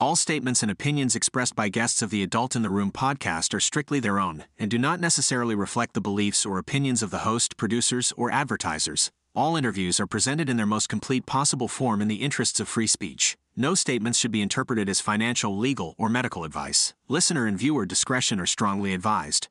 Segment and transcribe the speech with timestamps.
[0.00, 3.58] All statements and opinions expressed by guests of the Adult in the Room podcast are
[3.58, 7.56] strictly their own and do not necessarily reflect the beliefs or opinions of the host,
[7.56, 9.10] producers, or advertisers.
[9.34, 12.86] All interviews are presented in their most complete possible form in the interests of free
[12.86, 13.36] speech.
[13.56, 16.94] No statements should be interpreted as financial, legal, or medical advice.
[17.08, 19.48] Listener and viewer discretion are strongly advised.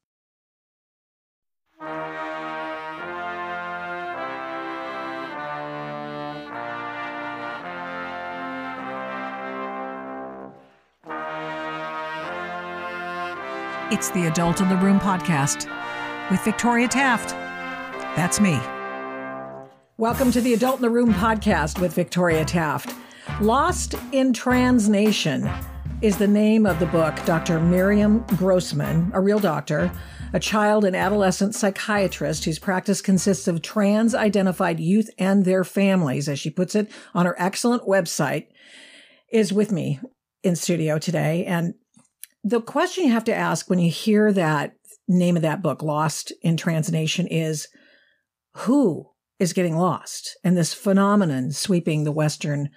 [13.89, 15.65] It's the Adult in the Room podcast
[16.29, 17.29] with Victoria Taft.
[18.17, 18.59] That's me.
[19.95, 22.93] Welcome to the Adult in the Room podcast with Victoria Taft.
[23.39, 25.49] Lost in Trans Nation
[26.01, 27.61] is the name of the book Dr.
[27.61, 29.89] Miriam Grossman, a real doctor,
[30.33, 36.27] a child and adolescent psychiatrist whose practice consists of trans identified youth and their families,
[36.27, 38.47] as she puts it on her excellent website,
[39.31, 40.01] is with me
[40.43, 41.45] in studio today.
[41.45, 41.75] And
[42.43, 44.73] the question you have to ask when you hear that
[45.07, 47.67] name of that book, Lost in Trans Nation, is
[48.53, 49.07] who
[49.39, 52.69] is getting lost and this phenomenon sweeping the Western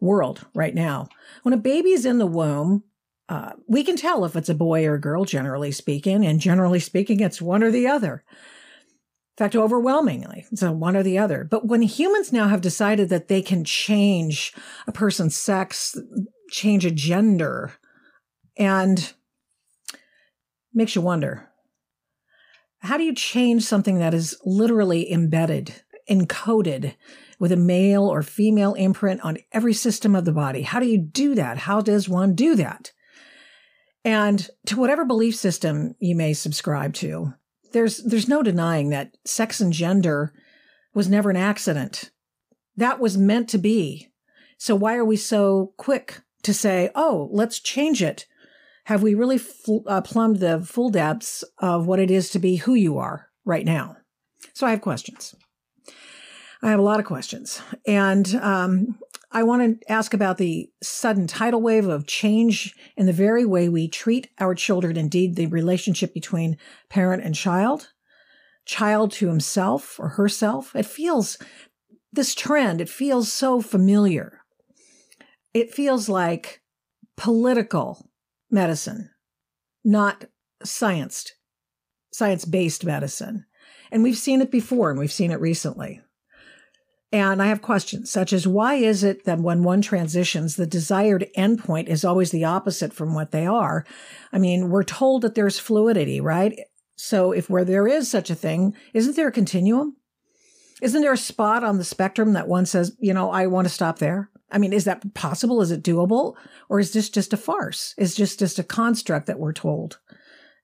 [0.00, 1.08] world right now.
[1.42, 2.84] When a baby is in the womb,
[3.28, 6.80] uh, we can tell if it's a boy or a girl, generally speaking, and generally
[6.80, 8.24] speaking, it's one or the other.
[9.38, 11.44] In fact, overwhelmingly, it's one or the other.
[11.44, 14.54] But when humans now have decided that they can change
[14.86, 15.98] a person's sex,
[16.50, 17.72] change a gender,
[18.56, 19.12] and
[20.72, 21.48] makes you wonder
[22.80, 25.74] how do you change something that is literally embedded,
[26.08, 26.94] encoded
[27.38, 30.62] with a male or female imprint on every system of the body?
[30.62, 31.58] How do you do that?
[31.58, 32.92] How does one do that?
[34.04, 37.34] And to whatever belief system you may subscribe to,
[37.72, 40.32] there's there's no denying that sex and gender
[40.94, 42.10] was never an accident.
[42.76, 44.08] That was meant to be.
[44.58, 48.26] So why are we so quick to say, "Oh, let's change it"?
[48.86, 52.54] Have we really fl- uh, plumbed the full depths of what it is to be
[52.54, 53.96] who you are right now?
[54.54, 55.34] So I have questions.
[56.62, 57.60] I have a lot of questions.
[57.84, 58.96] And um,
[59.32, 63.68] I want to ask about the sudden tidal wave of change in the very way
[63.68, 66.56] we treat our children, indeed, the relationship between
[66.88, 67.88] parent and child,
[68.66, 70.76] child to himself or herself.
[70.76, 71.38] It feels,
[72.12, 74.42] this trend, it feels so familiar.
[75.52, 76.62] It feels like
[77.16, 78.08] political
[78.50, 79.10] medicine,
[79.84, 80.26] not
[80.62, 81.32] science,
[82.12, 83.46] science based medicine.
[83.90, 86.00] And we've seen it before and we've seen it recently.
[87.12, 91.26] And I have questions such as why is it that when one transitions, the desired
[91.36, 93.86] endpoint is always the opposite from what they are?
[94.32, 96.58] I mean, we're told that there's fluidity, right?
[96.96, 99.96] So if where there is such a thing, isn't there a continuum?
[100.82, 103.72] Isn't there a spot on the spectrum that one says, you know, I want to
[103.72, 104.30] stop there?
[104.50, 105.60] I mean, is that possible?
[105.60, 106.34] Is it doable?
[106.68, 107.94] Or is this just a farce?
[107.98, 109.98] Is just just a construct that we're told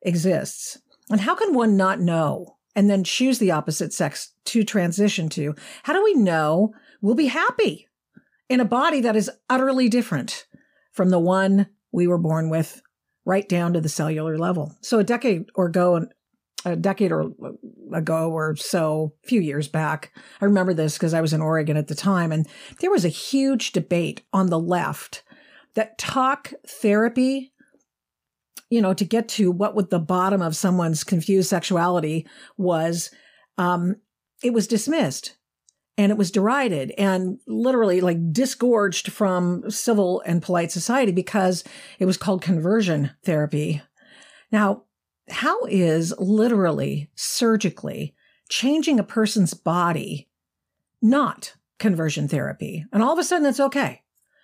[0.03, 0.79] exists?
[1.11, 5.55] And how can one not know and then choose the opposite sex to transition to?
[5.83, 7.89] How do we know we'll be happy
[8.49, 10.47] in a body that is utterly different
[10.93, 12.81] from the one we were born with
[13.25, 14.77] right down to the cellular level?
[14.81, 16.07] So a decade or ago,
[16.65, 17.33] a decade or
[17.93, 20.13] ago or so, a few years back.
[20.41, 22.47] I remember this because I was in Oregon at the time, and
[22.81, 25.25] there was a huge debate on the left
[25.75, 27.53] that talk therapy,
[28.71, 33.11] you know, to get to what would the bottom of someone's confused sexuality was,
[33.59, 33.97] um,
[34.43, 35.37] it was dismissed
[35.99, 41.65] and it was derided and literally like disgorged from civil and polite society because
[41.99, 43.83] it was called conversion therapy.
[44.51, 44.85] Now,
[45.31, 48.15] how is literally surgically
[48.49, 50.29] changing a person's body
[51.01, 52.85] not conversion therapy?
[52.93, 54.03] And all of a sudden it's okay.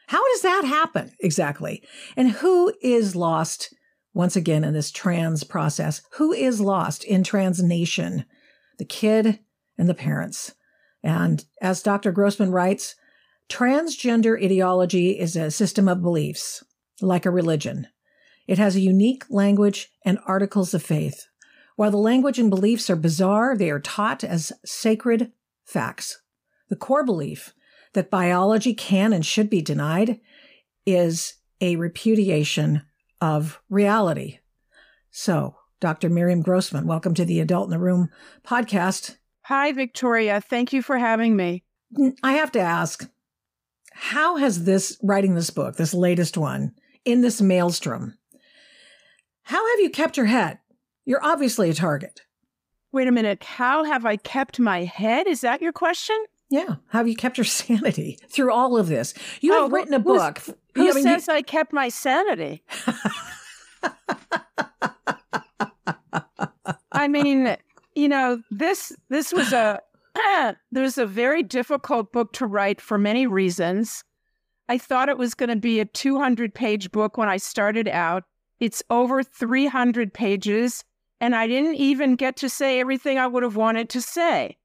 [0.08, 1.82] How does that happen exactly?
[2.16, 3.74] And who is lost
[4.14, 6.00] once again in this trans process?
[6.12, 8.24] Who is lost in transnation?
[8.78, 9.40] The kid
[9.76, 10.54] and the parents.
[11.02, 12.10] And as Dr.
[12.10, 12.96] Grossman writes,
[13.48, 16.64] transgender ideology is a system of beliefs,
[17.00, 17.86] like a religion.
[18.48, 21.28] It has a unique language and articles of faith.
[21.76, 25.32] While the language and beliefs are bizarre, they are taught as sacred
[25.66, 26.22] facts.
[26.70, 27.52] The core belief
[27.92, 30.18] that biology can and should be denied
[30.86, 32.82] is a repudiation
[33.20, 34.38] of reality.
[35.10, 36.08] So, Dr.
[36.08, 38.08] Miriam Grossman, welcome to the Adult in the Room
[38.44, 39.16] podcast.
[39.42, 40.40] Hi, Victoria.
[40.40, 41.64] Thank you for having me.
[42.22, 43.10] I have to ask,
[43.92, 46.72] how has this, writing this book, this latest one,
[47.04, 48.18] in this maelstrom,
[49.48, 50.58] how have you kept your head?
[51.06, 52.20] You're obviously a target.
[52.92, 53.42] Wait a minute.
[53.42, 55.26] How have I kept my head?
[55.26, 56.22] Is that your question?
[56.50, 56.76] Yeah.
[56.88, 59.14] How have you kept your sanity through all of this?
[59.40, 60.42] You have oh, written a book.
[60.74, 62.62] Who I mean, says you- I kept my sanity?
[66.92, 67.56] I mean,
[67.94, 69.80] you know, this this was a
[70.70, 74.04] there's a very difficult book to write for many reasons.
[74.68, 78.24] I thought it was going to be a 200 page book when I started out.
[78.60, 80.84] It's over 300 pages,
[81.20, 84.56] and I didn't even get to say everything I would have wanted to say.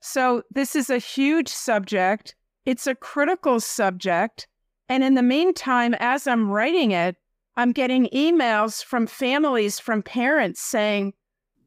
[0.00, 2.34] So, this is a huge subject.
[2.64, 4.48] It's a critical subject.
[4.88, 7.16] And in the meantime, as I'm writing it,
[7.56, 11.12] I'm getting emails from families, from parents saying,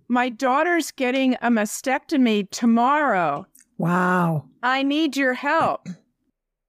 [0.08, 3.46] My daughter's getting a mastectomy tomorrow.
[3.78, 4.46] wow.
[4.64, 5.88] I need your help.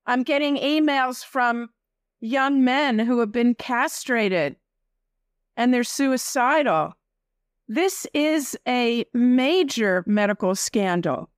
[0.06, 1.70] I'm getting emails from
[2.20, 4.56] young men who have been castrated
[5.56, 6.93] and they're suicidal.
[7.69, 11.31] This is a major medical scandal.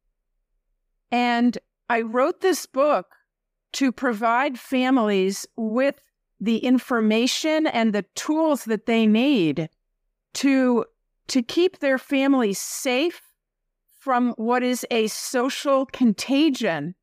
[1.11, 1.57] And
[1.89, 3.07] I wrote this book
[3.73, 6.01] to provide families with
[6.41, 9.69] the information and the tools that they need
[10.35, 10.85] to,
[11.29, 13.23] to keep their families safe
[13.99, 16.95] from what is a social contagion.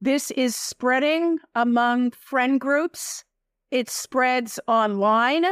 [0.00, 3.24] This is spreading among friend groups.
[3.70, 5.44] It spreads online.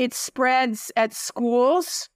[0.00, 2.08] It spreads at schools.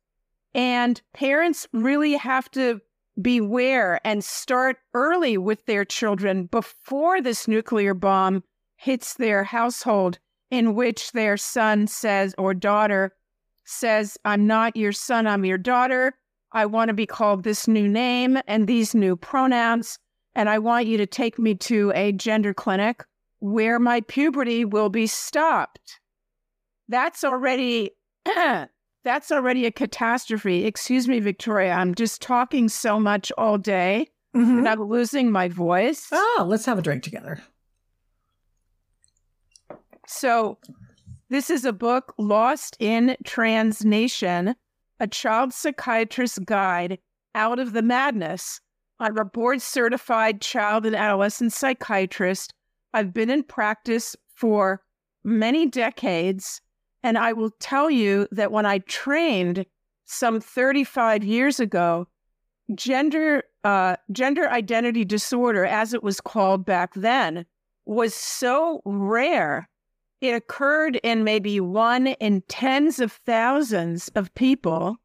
[0.54, 2.80] And parents really have to
[3.20, 8.42] beware and start early with their children before this nuclear bomb
[8.78, 10.18] hits their household,
[10.50, 13.12] in which their son says or daughter
[13.66, 16.14] says, I'm not your son, I'm your daughter.
[16.52, 19.98] I want to be called this new name and these new pronouns.
[20.34, 23.04] And I want you to take me to a gender clinic
[23.40, 26.00] where my puberty will be stopped.
[26.88, 27.90] That's already
[29.04, 30.64] that's already a catastrophe.
[30.64, 31.72] Excuse me, Victoria.
[31.72, 34.58] I'm just talking so much all day Mhm.
[34.58, 36.08] and I'm losing my voice.
[36.10, 37.40] Oh, let's have a drink together.
[40.06, 40.58] So,
[41.30, 44.54] this is a book, Lost in Trans Nation,
[45.00, 46.98] a child psychiatrist's guide
[47.34, 48.60] out of the madness.
[49.00, 52.52] I'm a board certified child and adolescent psychiatrist.
[52.92, 54.82] I've been in practice for
[55.24, 56.60] many decades.
[57.04, 59.66] And I will tell you that when I trained
[60.06, 62.08] some 35 years ago,
[62.74, 67.44] gender uh, gender identity disorder, as it was called back then,
[67.84, 69.68] was so rare.
[70.22, 74.96] It occurred in maybe one in tens of thousands of people,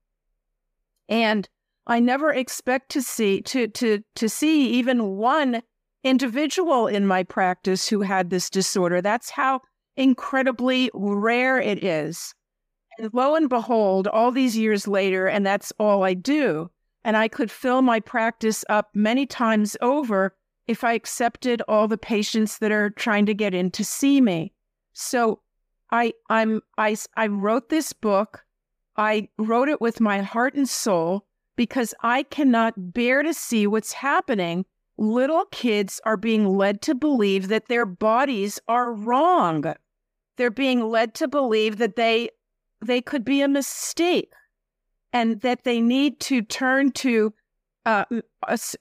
[1.09, 1.49] and
[1.85, 5.63] I never expect to see to to to see even one
[6.05, 9.01] individual in my practice who had this disorder.
[9.01, 9.59] That's how
[9.99, 12.33] incredibly rare it is.
[12.97, 16.71] And lo and behold, all these years later, and that's all I do.
[17.03, 20.35] And I could fill my practice up many times over
[20.67, 24.53] if I accepted all the patients that are trying to get in to see me.
[24.93, 25.41] So
[25.91, 28.45] I I'm I I wrote this book.
[28.95, 31.25] I wrote it with my heart and soul
[31.55, 34.65] because I cannot bear to see what's happening.
[34.97, 39.73] Little kids are being led to believe that their bodies are wrong.
[40.39, 42.29] They're being led to believe that they
[42.83, 44.31] they could be a mistake
[45.11, 47.33] and that they need to turn to
[47.85, 48.05] uh,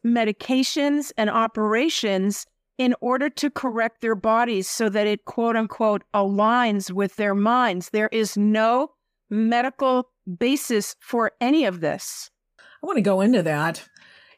[0.06, 2.46] medications and operations
[2.78, 7.90] in order to correct their bodies so that it quote unquote aligns with their minds.
[7.90, 8.92] There is no
[9.28, 12.30] medical basis for any of this.
[12.60, 13.84] I want to go into that.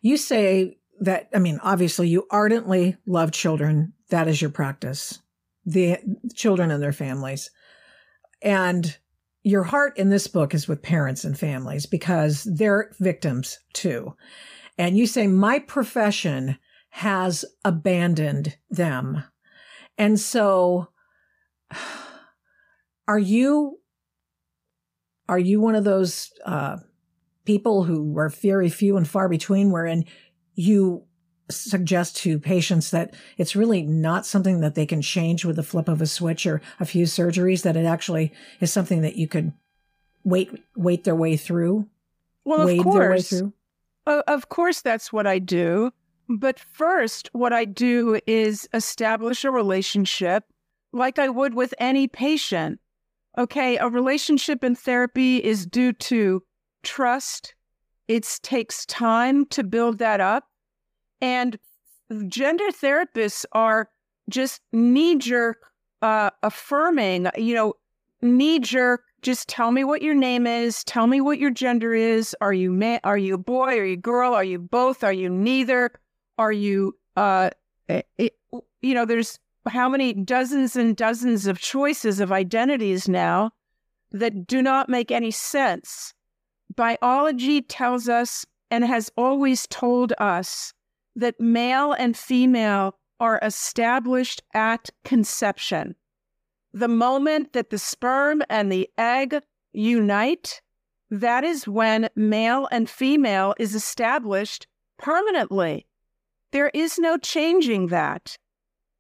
[0.01, 3.93] You say that, I mean, obviously, you ardently love children.
[4.09, 5.21] That is your practice,
[5.65, 5.99] the
[6.35, 7.51] children and their families.
[8.43, 8.97] And
[9.43, 14.15] your heart in this book is with parents and families because they're victims too.
[14.79, 16.59] And you say, my profession
[16.91, 19.25] has abandoned them.
[19.99, 20.89] And so,
[23.09, 23.79] are you,
[25.29, 26.79] are you one of those, uh,
[27.45, 30.05] people who are very few and far between, wherein
[30.55, 31.05] you
[31.51, 35.89] suggest to patients that it's really not something that they can change with the flip
[35.89, 39.53] of a switch or a few surgeries, that it actually is something that you could
[40.25, 41.89] wait, wait their way through,
[42.45, 43.53] Well, wade of their way course, through.
[44.07, 45.93] Of course, that's what I do.
[46.29, 50.45] But first, what I do is establish a relationship
[50.93, 52.81] like I would with any patient.
[53.39, 56.43] Okay, a relationship in therapy is due to
[56.83, 57.55] trust.
[58.09, 60.50] It takes time to build that up.
[61.21, 61.59] And
[62.29, 63.89] gender therapists are
[64.29, 65.59] just knee jerk
[66.03, 67.75] uh, affirming, you know,
[68.23, 69.03] knee jerk.
[69.23, 70.83] Just tell me what your name is.
[70.85, 72.35] Tell me what your gender is.
[72.41, 73.79] Are you ma- Are you a boy?
[73.79, 74.33] Are you a girl?
[74.35, 75.05] Are you both?
[75.05, 75.91] Are you neither?
[76.39, 77.51] Are you uh,
[77.89, 78.37] it-
[78.83, 83.51] you know, there's how many dozens and dozens of choices of identities now
[84.13, 86.15] that do not make any sense.
[86.75, 90.73] Biology tells us and has always told us
[91.17, 95.95] that male and female are established at conception.
[96.73, 99.37] The moment that the sperm and the egg
[99.73, 100.63] unite,
[101.11, 104.67] that is when male and female is established
[104.99, 105.87] permanently.
[106.53, 108.39] There is no changing that.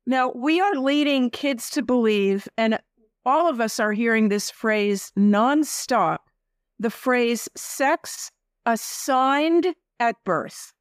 [0.06, 2.80] Now, we are leading kids to believe, and
[3.24, 6.18] all of us are hearing this phrase nonstop
[6.80, 8.32] the phrase sex
[8.64, 10.72] assigned at birth.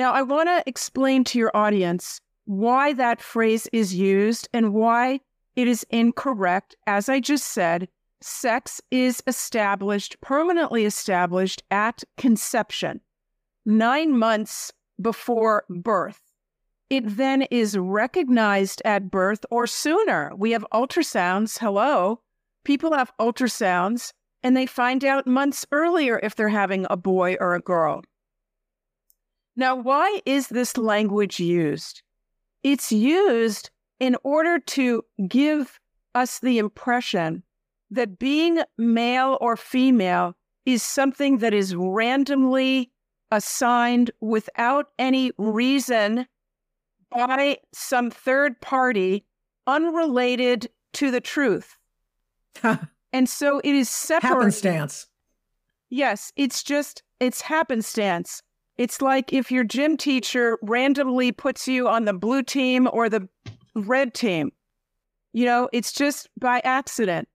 [0.00, 5.20] Now, I want to explain to your audience why that phrase is used and why
[5.56, 6.74] it is incorrect.
[6.86, 7.86] As I just said,
[8.22, 13.02] sex is established, permanently established at conception,
[13.66, 16.22] nine months before birth.
[16.88, 20.32] It then is recognized at birth or sooner.
[20.34, 21.58] We have ultrasounds.
[21.58, 22.22] Hello.
[22.64, 27.54] People have ultrasounds and they find out months earlier if they're having a boy or
[27.54, 28.02] a girl.
[29.60, 32.00] Now, why is this language used?
[32.62, 35.78] It's used in order to give
[36.14, 37.42] us the impression
[37.90, 42.90] that being male or female is something that is randomly
[43.30, 46.26] assigned without any reason
[47.10, 49.26] by some third party
[49.66, 51.76] unrelated to the truth.
[53.12, 54.30] and so it is separate.
[54.30, 55.06] Happenstance.
[55.90, 58.42] Yes, it's just, it's happenstance.
[58.80, 63.28] It's like if your gym teacher randomly puts you on the blue team or the
[63.74, 64.52] red team.
[65.34, 67.28] You know, it's just by accident.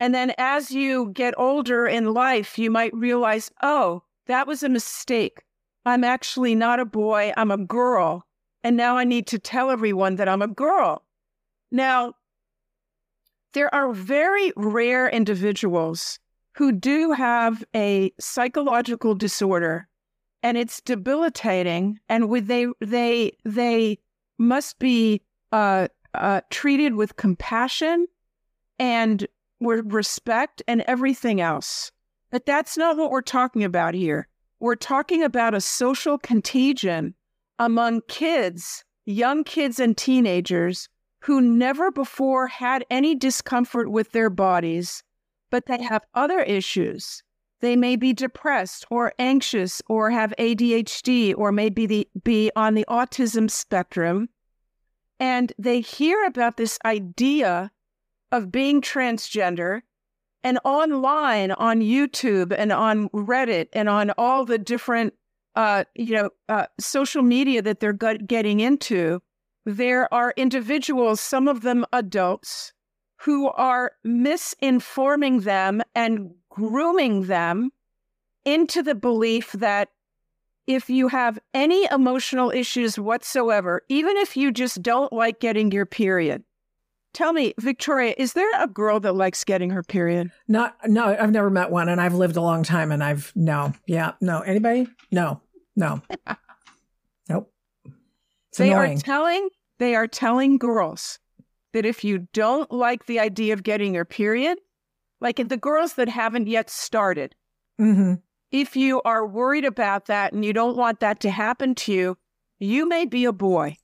[0.00, 4.70] And then as you get older in life, you might realize, oh, that was a
[4.70, 5.42] mistake.
[5.84, 8.24] I'm actually not a boy, I'm a girl.
[8.64, 11.04] And now I need to tell everyone that I'm a girl.
[11.70, 12.14] Now,
[13.52, 16.18] there are very rare individuals
[16.54, 19.88] who do have a psychological disorder
[20.46, 23.98] and it's debilitating and with they they they
[24.38, 28.06] must be uh, uh, treated with compassion
[28.78, 29.26] and
[29.58, 31.90] with respect and everything else.
[32.30, 34.28] But that's not what we're talking about here.
[34.60, 37.14] We're talking about a social contagion
[37.58, 40.88] among kids, young kids and teenagers
[41.22, 45.02] who never before had any discomfort with their bodies,
[45.50, 47.24] but they have other issues.
[47.60, 52.84] They may be depressed or anxious or have ADHD or maybe the, be on the
[52.88, 54.28] autism spectrum.
[55.18, 57.70] And they hear about this idea
[58.30, 59.80] of being transgender
[60.44, 65.14] and online on YouTube and on Reddit and on all the different
[65.56, 69.20] uh, you know, uh, social media that they're getting into,
[69.64, 72.72] there are individuals, some of them adults,
[73.16, 77.70] who are misinforming them and grooming them
[78.44, 79.90] into the belief that
[80.66, 85.86] if you have any emotional issues whatsoever, even if you just don't like getting your
[85.86, 86.42] period,
[87.12, 90.30] tell me, Victoria, is there a girl that likes getting her period?
[90.48, 93.72] Not, no, I've never met one, and I've lived a long time, and I've no,
[93.86, 94.40] yeah, no.
[94.40, 94.88] Anybody?
[95.12, 95.40] No,
[95.76, 96.00] no,
[97.28, 97.52] nope.
[98.48, 98.98] It's they annoying.
[98.98, 99.48] are telling
[99.78, 101.18] they are telling girls
[101.74, 104.58] that if you don't like the idea of getting your period,
[105.20, 107.34] like the girls that haven't yet started,
[107.80, 108.14] mm-hmm.
[108.50, 112.18] if you are worried about that and you don't want that to happen to you,
[112.58, 113.76] you may be a boy.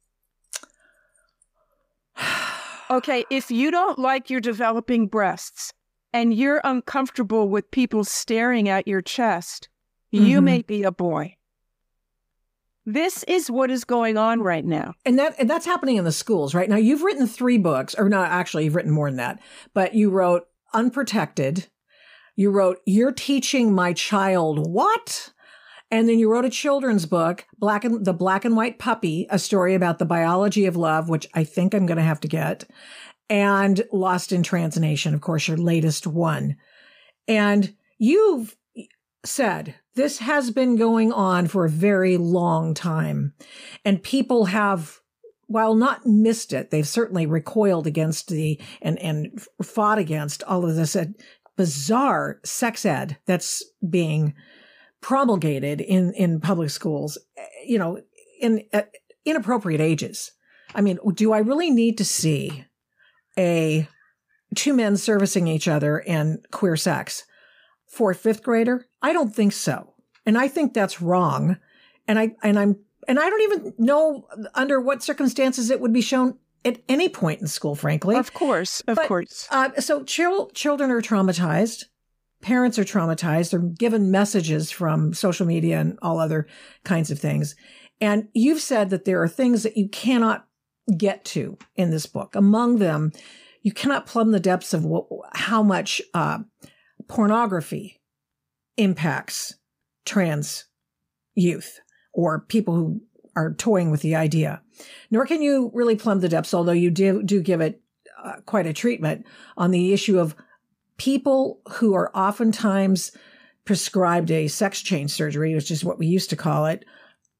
[2.91, 5.73] okay, if you don't like your developing breasts
[6.13, 9.69] and you're uncomfortable with people staring at your chest,
[10.13, 10.25] mm-hmm.
[10.25, 11.37] you may be a boy.
[12.85, 14.95] This is what is going on right now.
[15.07, 16.77] And that and that's happening in the schools right now.
[16.77, 19.41] You've written three books, or not actually, you've written more than that,
[19.73, 21.69] but you wrote Unprotected.
[22.37, 25.33] You wrote You're Teaching My Child What?
[25.91, 29.39] And then you wrote a children's book, Black and the Black and White Puppy, a
[29.39, 32.65] story about the biology of love, which I think I'm going to have to get,
[33.29, 36.57] and Lost in Trans Nation, of course, your latest one.
[37.29, 38.57] And you've
[39.25, 43.35] said this has been going on for a very long time.
[43.85, 45.02] And people have,
[45.53, 50.75] while not missed it, they've certainly recoiled against the and, and fought against all of
[50.77, 50.97] this
[51.57, 54.35] bizarre sex ed that's being
[55.01, 57.19] promulgated in, in public schools,
[57.67, 58.01] you know,
[58.41, 58.83] in uh,
[59.25, 60.33] inappropriate ages.
[60.75, 62.65] I mean, do I really need to see
[63.39, 63.87] a
[64.55, 67.25] two men servicing each other and queer sex
[67.87, 68.87] for a fifth grader?
[69.03, 69.95] I don't think so.
[70.25, 71.59] And I think that's wrong.
[72.09, 72.77] And I, and I'm,
[73.09, 77.41] and I don't even know under what circumstances it would be shown at any point
[77.41, 78.17] in school, frankly.
[78.17, 79.49] Of course, of But, course.
[79.51, 81.85] Uh, so chil- children are traumatized.
[82.41, 83.51] Parents are traumatized.
[83.51, 86.47] They're given messages from social media and all other
[86.85, 87.57] kinds of things.
[88.01, 90.47] And you've said that there are things that you cannot
[90.97, 92.35] get to in this book.
[92.35, 93.13] Among them,
[93.63, 96.39] you cannot plumb the depths of what, how much uh,
[97.07, 98.01] pornography
[98.77, 99.55] impacts
[100.05, 100.65] trans
[101.35, 101.81] youth
[102.13, 103.01] or people who
[103.35, 104.61] are toying with the idea.
[105.11, 107.81] Nor can you really plumb the depths, although you do, do give it
[108.23, 109.27] uh, quite a treatment
[109.57, 110.37] on the issue of
[110.97, 113.13] people who are oftentimes
[113.65, 116.85] prescribed a sex change surgery, which is what we used to call it,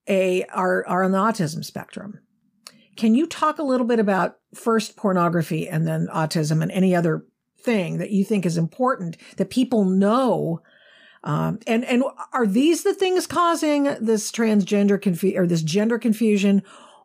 [0.09, 2.19] a are are on the autism spectrum.
[2.97, 7.25] Can you talk a little bit about first pornography and then autism and any other
[7.59, 10.61] thing that you think is important that people know?
[11.25, 12.03] Um, and and
[12.33, 16.63] are these the things causing this transgender confu- or this gender confusion,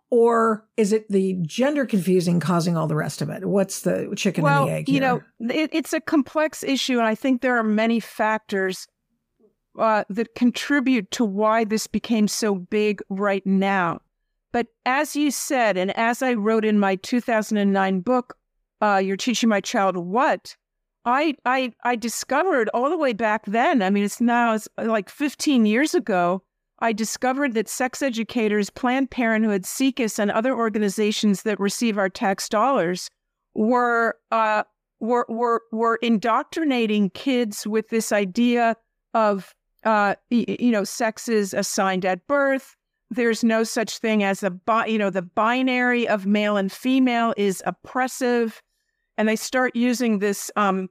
[0.10, 3.46] or is it the gender confusing causing all the rest of it?
[3.46, 4.90] What's the chicken well, and the egg?
[4.90, 8.88] you know, it, it's a complex issue, and I think there are many factors
[9.78, 14.02] uh, that contribute to why this became so big right now.
[14.52, 18.36] But as you said, and as I wrote in my 2009 book,
[18.82, 20.56] uh, "You're Teaching My Child What,"
[21.08, 23.82] I, I I discovered all the way back then.
[23.82, 26.44] I mean, it's now it's like 15 years ago.
[26.80, 32.50] I discovered that sex educators, Planned Parenthood, SIECUS, and other organizations that receive our tax
[32.50, 33.10] dollars
[33.56, 34.64] were uh,
[35.00, 38.76] were were were indoctrinating kids with this idea
[39.14, 42.76] of uh, you know sex is assigned at birth.
[43.10, 47.34] There's no such thing as a bi- you know the binary of male and female
[47.38, 48.62] is oppressive,
[49.18, 50.90] and they start using this um,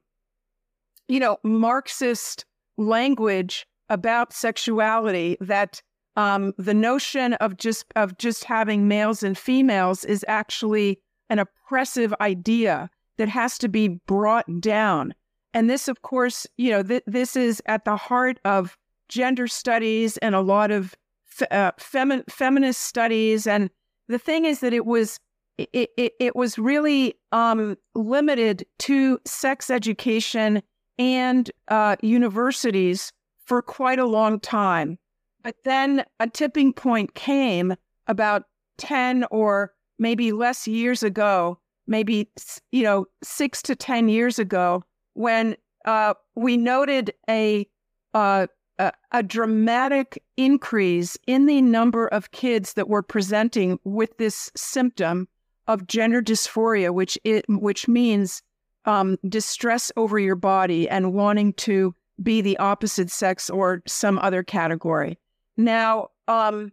[1.08, 2.44] you know Marxist
[2.76, 5.80] language about sexuality that
[6.16, 12.14] um, the notion of just of just having males and females is actually an oppressive
[12.20, 15.14] idea that has to be brought down.
[15.54, 18.76] And this, of course, you know, th- this is at the heart of
[19.08, 23.46] gender studies and a lot of fe- uh, femi- feminist studies.
[23.46, 23.70] And
[24.08, 25.18] the thing is that it was
[25.58, 30.62] it it, it was really um, limited to sex education
[30.98, 33.12] and uh, universities
[33.44, 34.98] for quite a long time.
[35.42, 37.74] But then a tipping point came
[38.06, 38.44] about
[38.78, 42.28] 10 or maybe less years ago, maybe,
[42.72, 44.82] you know, six to 10 years ago,
[45.14, 47.66] when uh, we noted a,
[48.12, 48.46] uh,
[48.78, 55.28] a, a dramatic increase in the number of kids that were presenting with this symptom
[55.68, 58.42] of gender dysphoria, which it, which means
[58.86, 64.42] um, distress over your body and wanting to be the opposite sex or some other
[64.42, 65.18] category.
[65.56, 66.72] Now, um,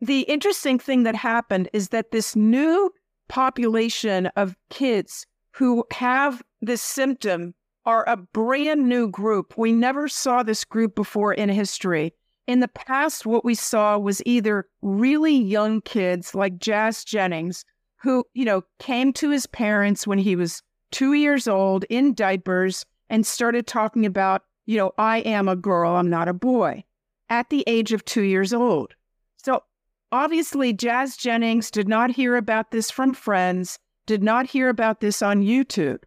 [0.00, 2.90] the interesting thing that happened is that this new
[3.28, 7.54] population of kids who have this symptom
[7.86, 9.56] are a brand new group.
[9.56, 12.14] We never saw this group before in history.
[12.46, 17.64] In the past, what we saw was either really young kids like Jazz Jennings,
[18.02, 22.84] who, you know, came to his parents when he was two years old in diapers
[23.08, 26.84] and started talking about, you know, I am a girl, I'm not a boy,
[27.28, 28.94] at the age of two years old.
[29.36, 29.62] So
[30.12, 35.22] obviously, Jazz Jennings did not hear about this from friends, did not hear about this
[35.22, 36.02] on YouTube.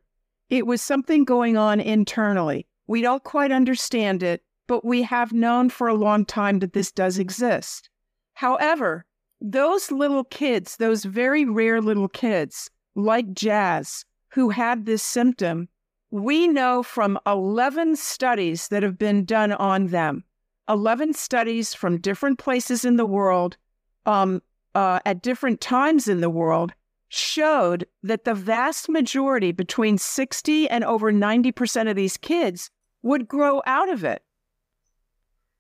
[0.50, 2.68] It was something going on internally.
[2.88, 6.92] We don't quite understand it, but we have known for a long time that this
[6.92, 7.90] does exist.
[8.34, 9.06] However,
[9.42, 15.70] those little kids, those very rare little kids, like Jazz, who had this symptom,
[16.10, 20.24] we know from 11 studies that have been done on them,
[20.68, 23.58] 11 studies from different places in the world,
[24.06, 24.42] um,
[24.74, 26.74] uh, at different times in the world,
[27.10, 32.72] showed that the vast majority, between 60 and over 90% of these kids,
[33.04, 34.24] would grow out of it.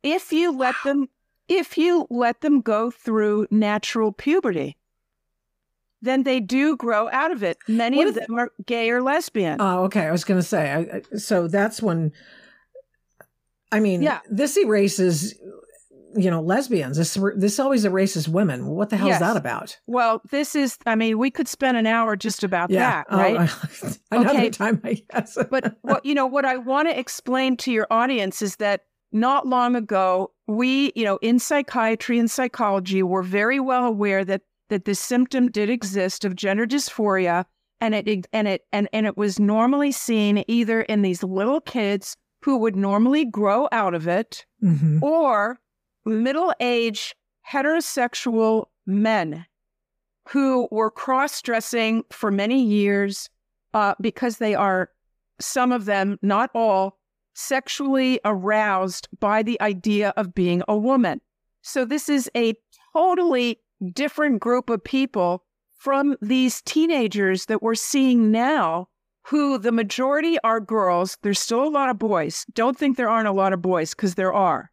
[0.01, 1.09] If you let them
[1.49, 4.77] if you let them go through natural puberty
[6.03, 9.59] then they do grow out of it many What of them are gay or lesbian
[9.59, 10.01] Oh, okay.
[10.01, 10.71] I was going to say.
[10.71, 12.11] I, I, so that's when.
[13.71, 14.19] I mean, Yeah.
[14.29, 15.33] this erases,
[16.15, 16.97] you know, lesbians.
[16.97, 18.67] This this always erases women.
[18.67, 19.15] What the hell Yes.
[19.21, 19.77] is that about?
[19.87, 23.35] well this is i mean we could spend an hour just about that right?
[23.35, 24.49] Oh, right another Okay.
[24.49, 25.37] time, I guess.
[25.49, 29.47] but what you know what I want to explain to your audience is that not
[29.47, 34.41] long ago we you know in psychiatry and psychology were very well aware that
[34.73, 37.45] that this symptom did exist of gender dysphoria
[37.79, 42.17] and it and it and, and it was normally seen either in these little kids
[42.41, 44.99] who would normally grow out of it Mhm.
[45.03, 45.59] or
[46.05, 47.13] middle-aged
[47.47, 49.45] heterosexual men
[50.27, 53.29] who were cross dressing for many years
[53.75, 54.89] uh, because they are,
[55.39, 56.97] some of them, not all,
[57.35, 61.21] sexually aroused by the idea of being a woman.
[61.61, 62.55] So this is a
[62.93, 63.59] totally
[63.91, 65.43] different group of people
[65.73, 68.87] from these teenagers that we're seeing now,
[69.23, 71.17] who the majority are girls.
[71.21, 72.45] There's still a lot of boys.
[72.53, 74.71] Don't think there aren't a lot of boys because there are.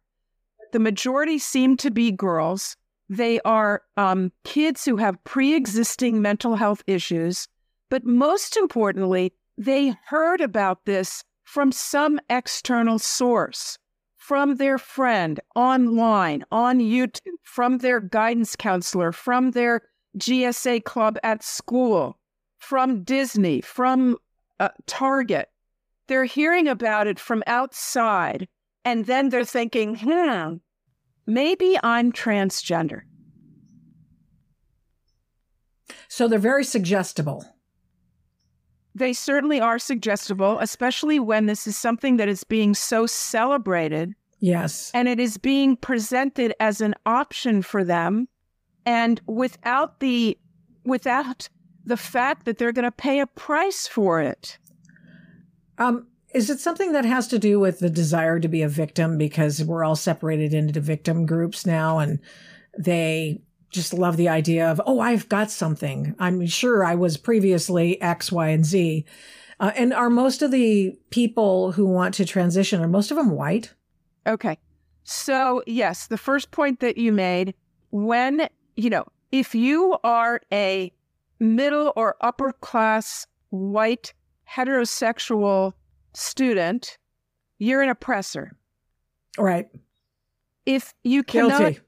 [0.71, 2.77] The majority seem to be girls.
[3.09, 7.47] They are um, kids who have pre existing mental health issues.
[7.89, 13.77] But most importantly, they heard about this from some external source,
[14.31, 19.81] from their friend, online, on YouTube, from their guidance counselor, from their
[20.17, 22.17] GSA club at school,
[22.57, 24.15] from Disney, from
[24.61, 25.49] uh, Target.
[26.07, 28.47] They're hearing about it from outside,
[28.85, 30.53] and then they're thinking, hmm,
[31.27, 33.01] maybe I'm transgender.
[36.07, 37.43] So they're very suggestible.
[38.95, 44.15] They certainly are suggestible, especially when this is something that is being so celebrated.
[44.41, 44.91] Yes.
[44.93, 48.27] And it is being presented as an option for them.
[48.85, 50.37] And without the
[50.83, 51.47] without
[51.85, 54.57] the fact that they're going to pay a price for it.
[55.77, 59.17] Um, is it something that has to do with the desire to be a victim
[59.17, 62.19] because we're all separated into victim groups now and
[62.77, 66.15] they just love the idea of, oh, I've got something.
[66.19, 69.05] I'm sure I was previously X, Y, and Z.
[69.59, 73.31] Uh, and are most of the people who want to transition, are most of them
[73.31, 73.73] white?
[74.27, 74.57] Okay.
[75.03, 77.55] So, yes, the first point that you made,
[77.89, 80.91] when, you know, if you are a
[81.39, 84.13] middle or upper class white
[84.49, 85.73] heterosexual
[86.13, 86.97] student,
[87.57, 88.51] you're an oppressor.
[89.37, 89.67] Right.
[90.65, 91.79] If you cannot Guilty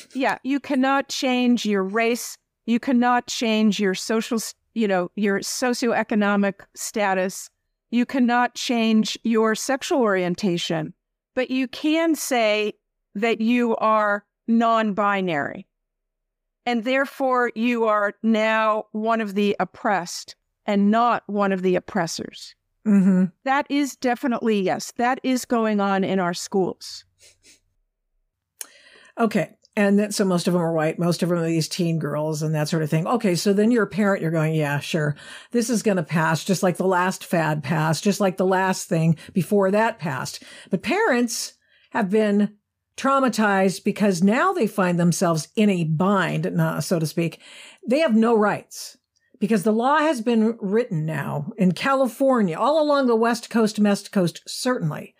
[0.14, 2.36] yeah, you cannot change your race.
[2.66, 4.38] You cannot change your social,
[4.74, 7.50] you know, your socioeconomic status.
[7.90, 10.94] You cannot change your sexual orientation,
[11.34, 12.74] but you can say
[13.14, 15.66] that you are non binary.
[16.64, 22.54] And therefore, you are now one of the oppressed and not one of the oppressors.
[22.86, 23.26] Mm-hmm.
[23.44, 27.04] That is definitely, yes, that is going on in our schools.
[29.18, 29.50] Okay.
[29.74, 30.98] And so most of them are white.
[30.98, 33.06] Most of them are these teen girls and that sort of thing.
[33.06, 33.34] Okay.
[33.34, 34.20] So then you're a parent.
[34.20, 35.16] You're going, yeah, sure.
[35.50, 38.88] This is going to pass just like the last fad passed, just like the last
[38.88, 40.42] thing before that passed.
[40.70, 41.54] But parents
[41.90, 42.56] have been
[42.98, 47.40] traumatized because now they find themselves in a bind, so to speak.
[47.86, 48.98] They have no rights
[49.40, 54.12] because the law has been written now in California, all along the West Coast, West
[54.12, 55.14] Coast, certainly,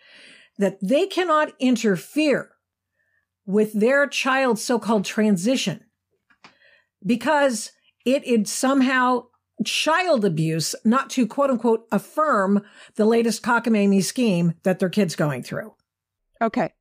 [0.59, 2.51] that they cannot interfere
[3.45, 5.83] with their child's so-called transition
[7.05, 7.71] because
[8.05, 9.23] it is somehow
[9.65, 12.63] child abuse not to quote unquote affirm
[12.95, 15.73] the latest cockamamie scheme that their kid's going through.
[16.41, 16.73] Okay.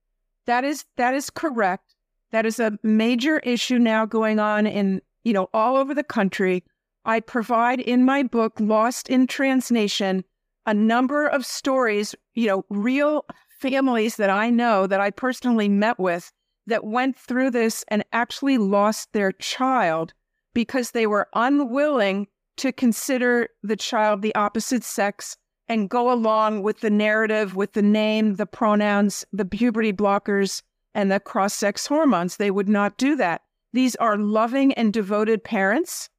[0.46, 1.94] That is that is correct.
[2.33, 6.64] That is a major issue now going on in, you know, all over the country.
[7.05, 10.25] I provide in my book Lost in Trans Nation
[10.66, 13.27] a number of stories, you know, real
[13.61, 16.33] families that I know that I personally met with
[16.66, 20.12] that went through this and actually lost their child
[20.55, 22.27] because they were unwilling
[22.59, 25.37] to consider the child the opposite sex
[25.68, 30.62] and go along with the narrative, with the name, the pronouns, the puberty blockers,
[30.94, 32.37] and the cross sex hormones.
[32.37, 33.42] They would not do that.
[33.72, 36.11] These are loving and devoted parents,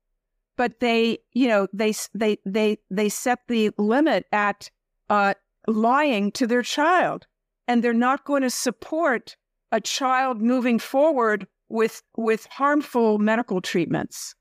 [0.58, 4.72] but they, you know, they they they they set the limit at
[5.10, 5.36] uh,
[5.68, 7.28] lying to their child,
[7.68, 9.36] and they're not going to support
[9.74, 14.36] a child moving forward with with harmful medical treatments.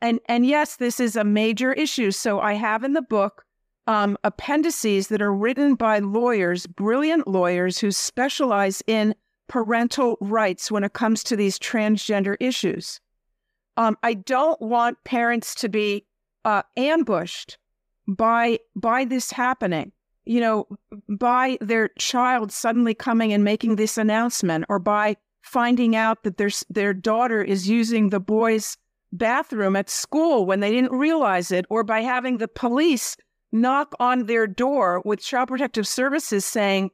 [0.00, 2.10] And and yes, this is a major issue.
[2.10, 3.44] So I have in the book
[3.86, 9.14] um, appendices that are written by lawyers, brilliant lawyers who specialize in
[9.48, 13.00] parental rights when it comes to these transgender issues.
[13.76, 16.06] Um, I don't want parents to be
[16.44, 17.56] uh, ambushed
[18.06, 19.92] by by this happening
[20.24, 20.66] you know,
[21.08, 26.50] by their child suddenly coming and making this announcement, or by finding out that their
[26.68, 28.76] their daughter is using the boys'
[29.12, 33.16] bathroom at school when they didn't realize it, or by having the police
[33.52, 36.90] knock on their door with Child Protective Services saying,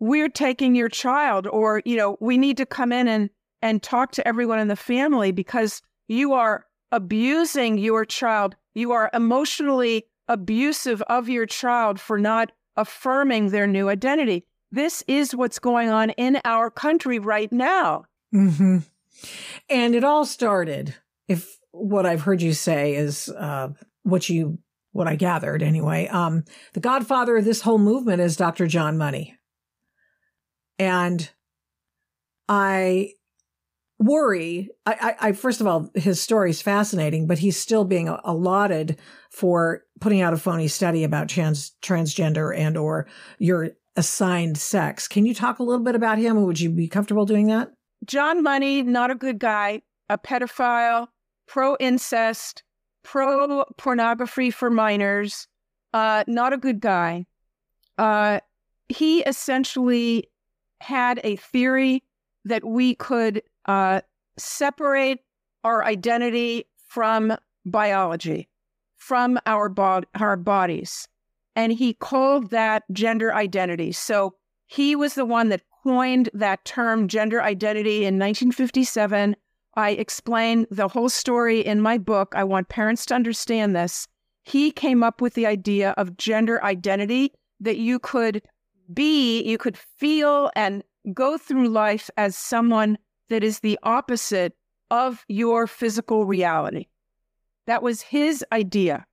[0.00, 3.30] "We're taking your child," or you know, "We need to come in and
[3.62, 8.56] and talk to everyone in the family because you are abusing your child.
[8.74, 14.44] You are emotionally abusive of your child for not affirming their new identity.
[14.70, 18.04] This is what's going on in our country right now.
[18.34, 18.78] Mm-hmm.
[19.68, 20.94] And it all started,
[21.26, 23.70] if what I've heard you say is uh,
[24.02, 24.58] what you
[24.92, 26.08] what I gathered anyway.
[26.08, 28.66] Um, the godfather of this whole movement is Dr.
[28.66, 29.36] John Money.
[30.78, 31.30] And
[32.48, 33.12] I
[33.98, 34.70] worry.
[34.86, 38.98] I, I, I, first of all, his story is fascinating, but he's still being allotted
[39.30, 43.06] for putting out a phony study about trans transgender and or
[43.38, 45.08] your assigned sex.
[45.08, 46.42] Can you talk a little bit about him?
[46.44, 47.70] Would you be comfortable doing that?
[48.04, 51.08] John Money, not a good guy, a pedophile,
[51.46, 52.62] pro incest,
[53.02, 55.48] pro pornography for minors,
[55.92, 57.26] uh, not a good guy.
[57.96, 58.38] Uh,
[58.88, 60.30] he essentially
[60.80, 62.04] had a theory
[62.44, 64.00] that we could uh,
[64.36, 65.20] separate
[65.62, 68.48] our identity from biology,
[68.96, 71.06] from our, bod- our bodies.
[71.54, 73.92] And he called that gender identity.
[73.92, 74.34] So
[74.66, 79.36] he was the one that coined that term gender identity in 1957.
[79.74, 82.32] I explain the whole story in my book.
[82.34, 84.08] I want parents to understand this.
[84.42, 88.42] He came up with the idea of gender identity that you could
[88.92, 94.54] be, you could feel and go through life as someone that is the opposite
[94.90, 96.86] of your physical reality.
[97.66, 99.06] That was his idea.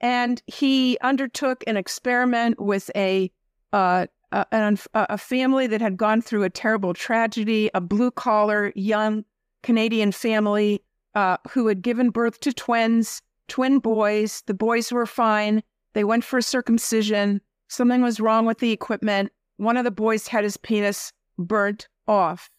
[0.00, 3.30] And he undertook an experiment with a,
[3.72, 9.24] uh, a, a family that had gone through a terrible tragedy, a blue collar young
[9.62, 10.82] Canadian family
[11.14, 14.42] uh, who had given birth to twins, twin boys.
[14.46, 15.62] The boys were fine.
[15.92, 17.40] They went for circumcision.
[17.68, 19.32] Something was wrong with the equipment.
[19.56, 22.50] One of the boys had his penis burnt off.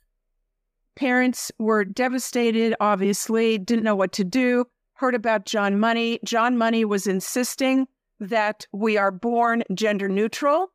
[0.95, 6.19] Parents were devastated, obviously, didn't know what to do, heard about John Money.
[6.23, 7.87] John Money was insisting
[8.19, 10.71] that we are born gender neutral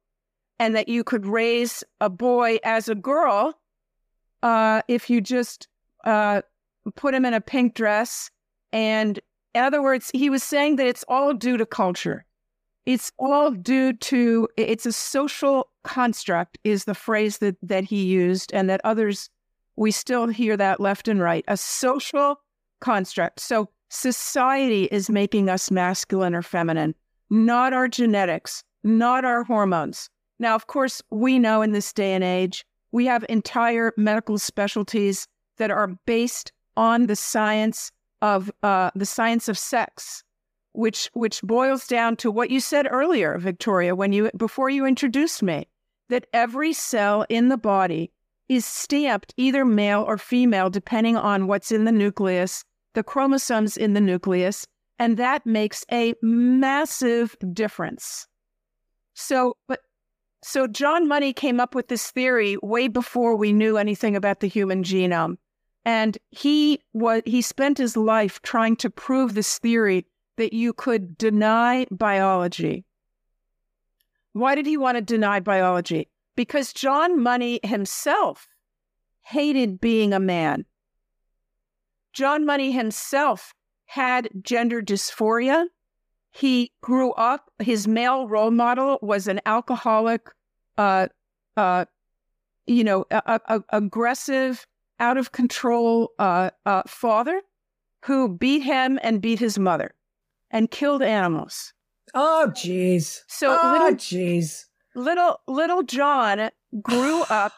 [0.59, 3.59] and that you could raise a boy as a girl
[4.43, 5.69] uh, if you just
[6.05, 6.43] uh,
[6.97, 8.31] put him in a pink dress.
[8.73, 9.19] And
[9.55, 12.27] in other words, he was saying that it's all due to culture.
[12.87, 18.53] It's all due to it's a social construct is the phrase that that he used
[18.53, 19.31] and that others
[19.77, 22.41] we still hear that left and right a social
[22.81, 23.41] construct.
[23.41, 26.95] So society is making us masculine or feminine
[27.29, 30.09] not our genetics not our hormones.
[30.39, 35.27] Now of course we know in this day and age we have entire medical specialties
[35.59, 40.23] that are based on the science of uh, the science of sex
[40.73, 45.43] which which boils down to what you said earlier, Victoria, when you before you introduced
[45.43, 45.67] me,
[46.09, 48.13] that every cell in the body
[48.51, 53.95] is stamped either male or female depending on what's in the nucleus, the chromosomes in
[53.95, 54.67] the nucleus,
[54.99, 58.27] and that makes a massive difference.
[59.15, 59.79] So, but
[60.43, 64.49] so John Money came up with this theory way before we knew anything about the
[64.49, 65.37] human genome.
[65.85, 70.07] And he was he spent his life trying to prove this theory
[70.39, 72.85] that you could deny biology.
[74.33, 76.09] Why did he want to deny biology?
[76.41, 78.49] Because John Money himself
[79.21, 80.65] hated being a man.
[82.15, 83.53] John Money himself
[83.85, 85.67] had gender dysphoria.
[86.31, 90.31] He grew up, his male role model was an alcoholic,
[90.79, 91.09] uh,
[91.59, 91.85] uh,
[92.67, 94.67] you know, a, a, aggressive,
[94.99, 97.43] out of control uh, uh father
[98.07, 99.95] who beat him and beat his mother
[100.51, 101.75] and killed animals.
[102.15, 103.19] Oh, jeez.
[103.29, 104.70] So oh, little, jeez.
[104.95, 106.51] Little little John
[106.83, 107.53] grew up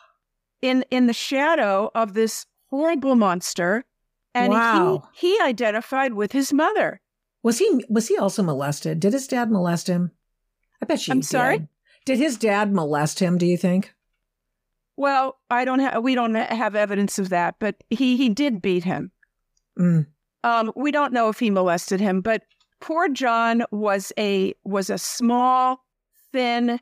[0.60, 3.84] in in the shadow of this horrible monster,
[4.34, 5.08] and wow.
[5.12, 7.00] he he identified with his mother.
[7.42, 9.00] Was he was he also molested?
[9.00, 10.12] Did his dad molest him?
[10.82, 11.12] I bet she.
[11.12, 11.26] I'm did.
[11.26, 11.68] sorry.
[12.04, 13.38] Did his dad molest him?
[13.38, 13.94] Do you think?
[14.96, 16.02] Well, I don't have.
[16.02, 19.10] We don't have evidence of that, but he he did beat him.
[19.78, 20.06] Mm.
[20.44, 22.42] Um, we don't know if he molested him, but
[22.80, 25.84] poor John was a was a small,
[26.32, 26.80] thin,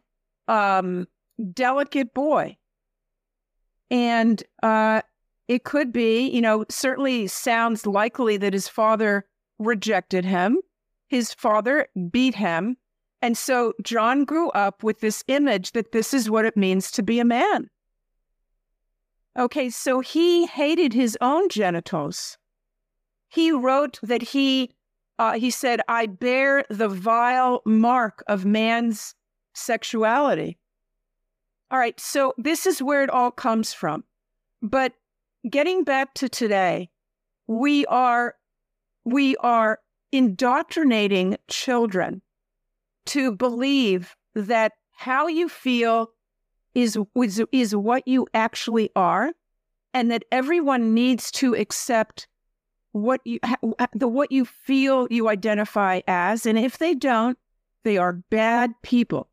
[0.50, 1.06] um,
[1.54, 2.56] delicate boy,
[3.90, 5.00] and uh,
[5.48, 9.26] it could be, you know, certainly sounds likely that his father
[9.58, 10.58] rejected him.
[11.08, 12.76] His father beat him.
[13.22, 17.02] And so John grew up with this image that this is what it means to
[17.02, 17.68] be a man.
[19.38, 22.38] Okay, so he hated his own genitals.
[23.28, 24.70] He wrote that he
[25.18, 29.14] uh, he said, I bear the vile mark of man's
[29.52, 30.58] sexuality.
[31.70, 34.04] All right, so this is where it all comes from.
[34.62, 34.94] But
[35.48, 36.90] getting back to today,
[37.46, 38.34] we are
[39.04, 39.78] we are
[40.12, 42.22] indoctrinating children
[43.06, 46.10] to believe that how you feel
[46.74, 49.32] is, is, is what you actually are,
[49.94, 52.28] and that everyone needs to accept
[52.92, 53.38] what you
[53.94, 57.38] the what you feel you identify as and if they don't
[57.84, 59.29] they are bad people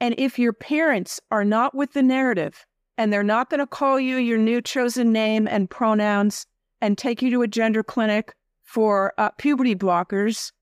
[0.00, 4.00] and if your parents are not with the narrative and they're not going to call
[4.00, 6.46] you your new chosen name and pronouns
[6.80, 10.52] and take you to a gender clinic for uh, puberty blockers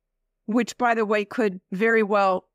[0.47, 2.49] which by the way could very well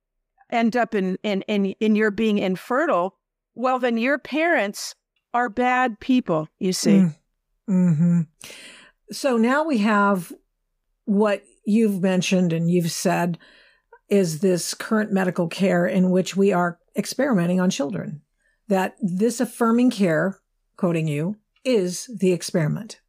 [0.52, 3.18] end up in in in, in your being infertile
[3.56, 4.96] well then your parents
[5.34, 7.16] are bad people you see mm.
[7.68, 8.22] hmm
[9.12, 10.34] so now we have
[11.06, 13.38] what you've mentioned and you've said
[14.10, 18.22] is this current medical care in which we are experimenting on children.
[18.68, 20.40] That this affirming care,
[20.78, 23.00] quoting you, is the experiment.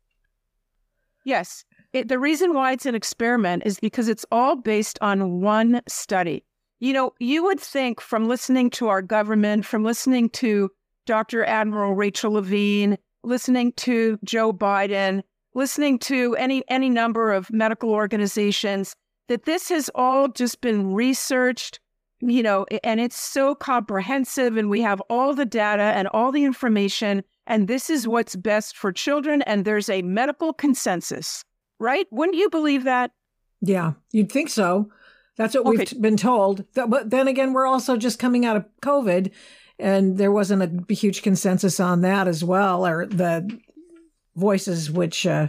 [1.25, 1.65] Yes.
[1.93, 6.45] It, the reason why it's an experiment is because it's all based on one study.
[6.81, 10.71] You know, you would think from listening to our government, from listening to
[11.07, 11.45] Dr.
[11.45, 15.23] Admiral Rachel Levine, listening to Joe Biden,
[15.55, 18.95] listening to any any number of medical organizations
[19.29, 21.81] that this has all just been researched
[22.21, 26.45] you know and it's so comprehensive and we have all the data and all the
[26.45, 31.45] information and this is what's best for children and there's a medical consensus
[31.79, 33.11] right wouldn't you believe that
[33.61, 34.91] yeah you'd think so
[35.37, 35.79] that's what okay.
[35.79, 39.31] we've been told but then again we're also just coming out of covid
[39.79, 43.61] and there wasn't a huge consensus on that as well or the
[44.37, 45.49] voices which uh,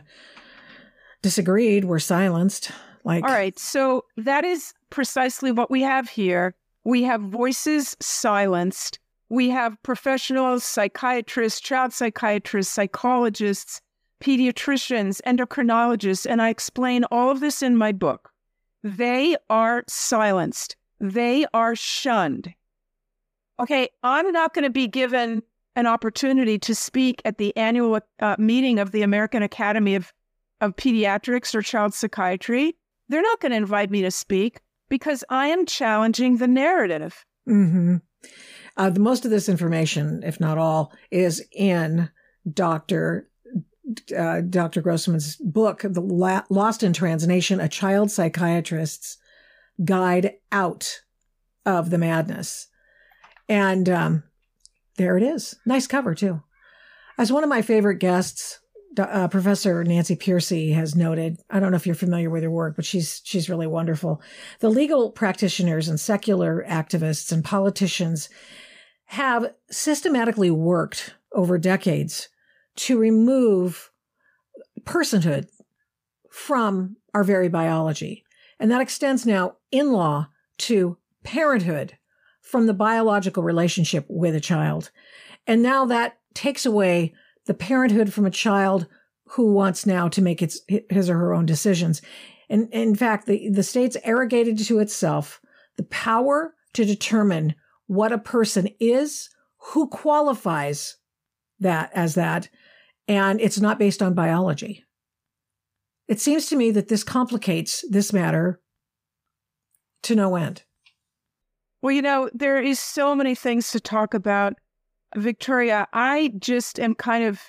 [1.21, 2.71] disagreed were silenced.
[3.05, 6.55] Like, all right, so that is precisely what we have here.
[6.83, 8.97] We have voices silenced.
[9.29, 13.79] We have professionals, psychiatrists, child psychiatrists, psychologists,
[14.21, 18.31] pediatricians, endocrinologists, and I explain all of this in my book.
[18.83, 20.75] They are silenced.
[20.99, 22.53] They are shunned.
[23.59, 25.43] Okay, I'm not going to be given
[25.75, 30.11] an opportunity to speak at the annual uh, meeting of the American Academy of,
[30.59, 32.75] of Pediatrics or Child Psychiatry,
[33.09, 37.25] they're not going to invite me to speak because I am challenging the narrative.
[37.47, 37.97] Mm-hmm.
[38.77, 42.09] Uh, the most of this information, if not all, is in
[42.51, 43.29] Dr.
[44.17, 44.81] Uh, Dr.
[44.81, 49.17] Grossman's book, The La- Lost in Trans Nation, A Child Psychiatrist's
[49.83, 51.01] Guide Out
[51.65, 52.67] of the Madness.
[53.47, 54.23] And um,
[54.97, 55.55] there it is.
[55.65, 56.41] Nice cover, too.
[57.17, 58.59] As one of my favorite guests,
[58.97, 62.75] uh, Professor Nancy Pearcey has noted, I don't know if you're familiar with her work,
[62.75, 64.21] but she's she's really wonderful.
[64.59, 68.29] The legal practitioners and secular activists and politicians
[69.05, 72.29] have systematically worked over decades
[72.75, 73.91] to remove
[74.83, 75.47] personhood
[76.29, 78.23] from our very biology.
[78.59, 80.27] And that extends now in law
[80.59, 81.97] to parenthood
[82.41, 84.91] from the biological relationship with a child.
[85.47, 87.13] And now that takes away
[87.45, 88.87] the parenthood from a child
[89.29, 92.01] who wants now to make its his or her own decisions.
[92.49, 95.41] And in fact, the, the state's arrogated to itself
[95.77, 97.55] the power to determine
[97.87, 100.97] what a person is, who qualifies
[101.59, 102.49] that as that,
[103.07, 104.83] and it's not based on biology.
[106.07, 108.61] It seems to me that this complicates this matter
[110.03, 110.63] to no end.
[111.81, 114.53] Well, you know, there is so many things to talk about.
[115.15, 117.41] Victoria, I just am kind of,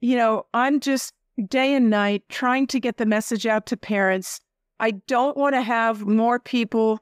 [0.00, 1.12] you know, I'm just
[1.48, 4.40] day and night trying to get the message out to parents.
[4.80, 7.00] I don't want to have more people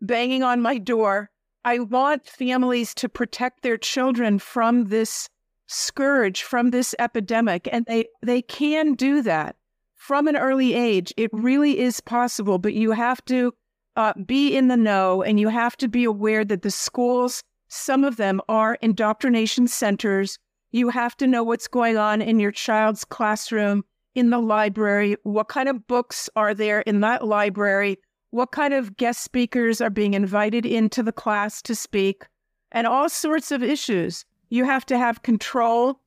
[0.00, 1.30] banging on my door.
[1.64, 5.28] I want families to protect their children from this
[5.66, 9.56] scourge, from this epidemic, and they, they can do that
[9.94, 11.12] from an early age.
[11.16, 13.52] It really is possible, but you have to
[13.96, 18.04] uh, be in the know and you have to be aware that the schools, some
[18.04, 20.38] of them are indoctrination centers.
[20.70, 25.16] You have to know what's going on in your child's classroom, in the library.
[25.22, 27.98] What kind of books are there in that library?
[28.30, 32.26] What kind of guest speakers are being invited into the class to speak?
[32.72, 34.24] And all sorts of issues.
[34.50, 36.00] You have to have control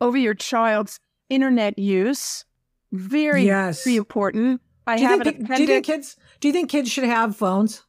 [0.00, 2.44] over your child's internet use.
[2.92, 3.84] Very, yes.
[3.84, 4.60] very important.
[4.86, 5.56] I do have an appendix.
[5.56, 6.16] Do you think kids?
[6.40, 7.82] Do you think kids should have phones?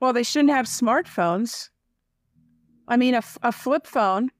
[0.00, 1.70] Well, they shouldn't have smartphones.
[2.86, 4.30] I mean, a, a flip phone,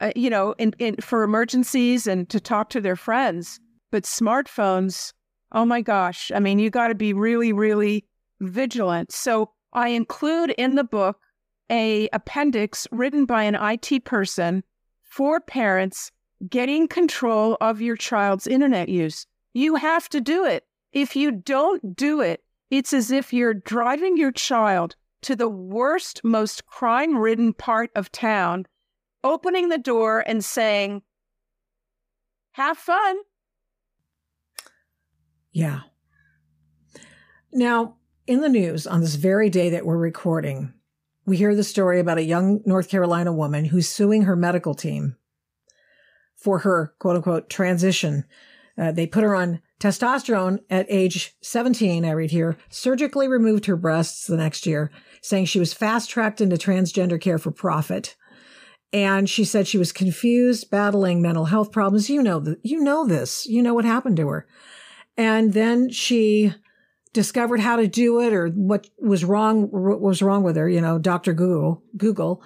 [0.00, 3.60] uh, you know, in, in, for emergencies and to talk to their friends.
[3.90, 5.12] But smartphones,
[5.52, 6.32] oh my gosh!
[6.34, 8.06] I mean, you got to be really, really
[8.40, 9.12] vigilant.
[9.12, 11.18] So I include in the book
[11.70, 14.64] a appendix written by an IT person
[15.02, 16.10] for parents
[16.48, 19.26] getting control of your child's internet use.
[19.52, 20.64] You have to do it.
[20.92, 26.22] If you don't do it, it's as if you're driving your child to the worst,
[26.24, 28.66] most crime ridden part of town,
[29.24, 31.02] opening the door and saying,
[32.52, 33.16] Have fun.
[35.52, 35.80] Yeah.
[37.52, 37.96] Now,
[38.26, 40.72] in the news on this very day that we're recording,
[41.26, 45.16] we hear the story about a young North Carolina woman who's suing her medical team
[46.36, 48.24] for her quote unquote transition.
[48.76, 53.76] Uh, they put her on testosterone at age 17, I read here, surgically removed her
[53.76, 54.90] breasts the next year,
[55.22, 58.16] saying she was fast tracked into transgender care for profit.
[58.92, 62.10] And she said she was confused, battling mental health problems.
[62.10, 63.46] You know, you know this.
[63.46, 64.46] You know what happened to her.
[65.16, 66.52] And then she
[67.12, 70.80] discovered how to do it or what was wrong what was wrong with her you
[70.80, 72.42] know dr google google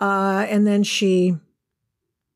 [0.00, 1.34] uh, and then she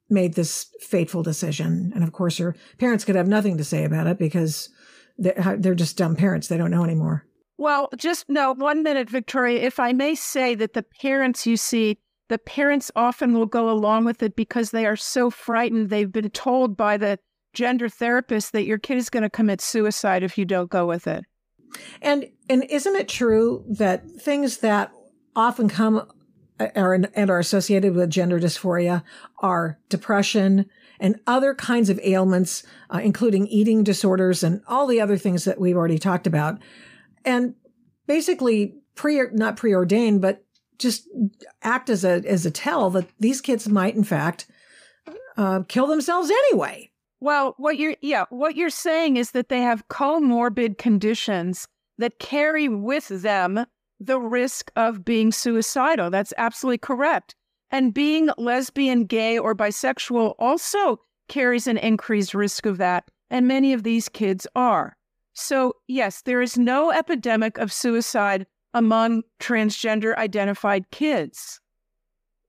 [0.09, 4.07] made this fateful decision and of course her parents could have nothing to say about
[4.07, 4.70] it because
[5.18, 7.26] they're, they're just dumb parents they don't know anymore
[7.59, 9.61] well just no one minute victoria.
[9.63, 11.99] If i may say that the parents you see
[12.29, 15.91] the parents often will go along with it because they are so frightened.
[15.91, 17.19] They've been told by the
[17.53, 21.07] gender therapist that your kid is going to commit suicide if you don't go with
[21.07, 21.25] it.
[22.01, 24.93] And and isn't it true that things that
[25.37, 26.09] often come
[26.61, 29.03] uh, are and are associated with gender dysphoria
[29.41, 30.67] are depression
[31.01, 35.61] and other kinds of ailments, uh, including eating disorders and all the other things that
[35.61, 36.59] we've already talked about,
[37.25, 37.55] and
[38.07, 40.45] basically pre not preordained, but
[40.79, 41.09] just
[41.62, 44.47] act as a as a tell that these kids might in fact
[45.37, 46.91] uh, kill themselves anyway.
[47.20, 51.66] Well, what you're yeah, what you're saying is that they have comorbid conditions
[51.99, 53.66] that carry with them
[54.01, 56.11] the risk of being suicidal.
[56.11, 57.35] That's absolutely correct.
[57.70, 63.11] And being lesbian, gay, or bisexual also carries an increased risk of that.
[63.31, 64.97] And many of these kids are.
[65.35, 71.61] So, yes, there is no epidemic of suicide among transgender identified kids.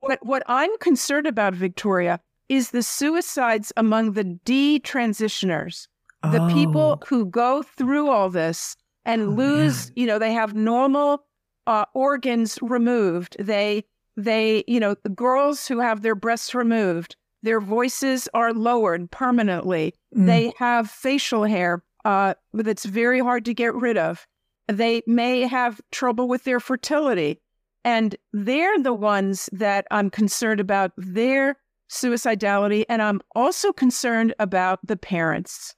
[0.01, 5.87] But what I'm concerned about, Victoria, is the suicides among the detransitioners,
[6.23, 6.31] oh.
[6.31, 7.05] the people oh.
[7.07, 9.93] who go through all this and oh, lose, man.
[9.95, 11.25] you know, they have normal
[11.65, 13.35] uh, organs removed.
[13.39, 13.83] They,
[14.15, 19.93] they, you know, the girls who have their breasts removed, their voices are lowered permanently.
[20.15, 20.27] Mm.
[20.27, 24.25] They have facial hair uh, that's very hard to get rid of.
[24.67, 27.41] They may have trouble with their fertility.
[27.83, 30.91] And they're the ones that I'm concerned about.
[30.97, 31.57] They're
[31.89, 32.85] suicidality.
[32.89, 35.75] And I'm also concerned about the parents.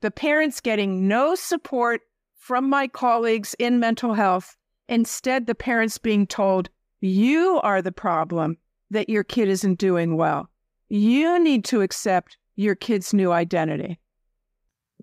[0.00, 2.00] The parents getting no support
[2.36, 4.56] from my colleagues in mental health.
[4.88, 8.56] Instead, the parents being told, you are the problem
[8.90, 10.50] that your kid isn't doing well.
[10.88, 14.00] You need to accept your kid's new identity.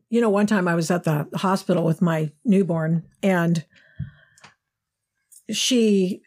[0.10, 3.66] You know, one time I was at the hospital with my newborn and
[5.52, 6.22] she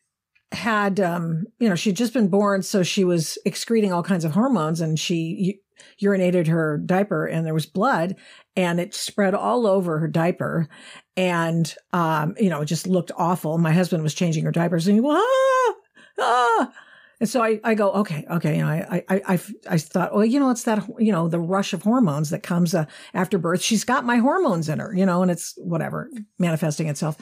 [0.52, 4.32] had um, you know she'd just been born so she was excreting all kinds of
[4.32, 5.60] hormones and she
[6.00, 8.16] u- urinated her diaper and there was blood
[8.56, 10.68] and it spread all over her diaper
[11.16, 14.98] and um, you know it just looked awful my husband was changing her diapers and
[14.98, 15.74] he ah,
[16.18, 16.72] ah.
[17.20, 20.24] And so I, I go okay okay you know I, I I I thought well
[20.24, 23.62] you know it's that you know the rush of hormones that comes uh, after birth
[23.62, 27.16] she's got my hormones in her you know and it's whatever manifesting itself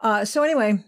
[0.00, 0.78] uh, so anyway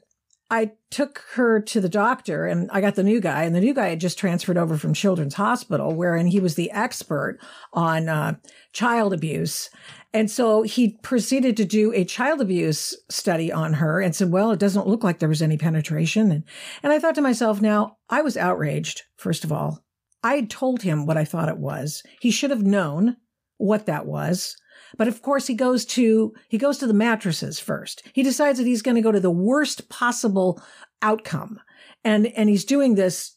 [0.48, 3.74] I took her to the doctor and I got the new guy, and the new
[3.74, 7.38] guy had just transferred over from Children's Hospital, wherein he was the expert
[7.72, 8.36] on uh,
[8.72, 9.70] child abuse.
[10.12, 14.50] And so he proceeded to do a child abuse study on her and said, well,
[14.50, 16.30] it doesn't look like there was any penetration.
[16.30, 16.44] And,
[16.82, 19.84] and I thought to myself, now I was outraged, first of all.
[20.22, 22.02] I had told him what I thought it was.
[22.20, 23.16] He should have known
[23.58, 24.56] what that was.
[24.96, 28.02] But of course, he goes to, he goes to the mattresses first.
[28.12, 30.62] He decides that he's going to go to the worst possible
[31.02, 31.60] outcome.
[32.04, 33.36] And, and he's doing this,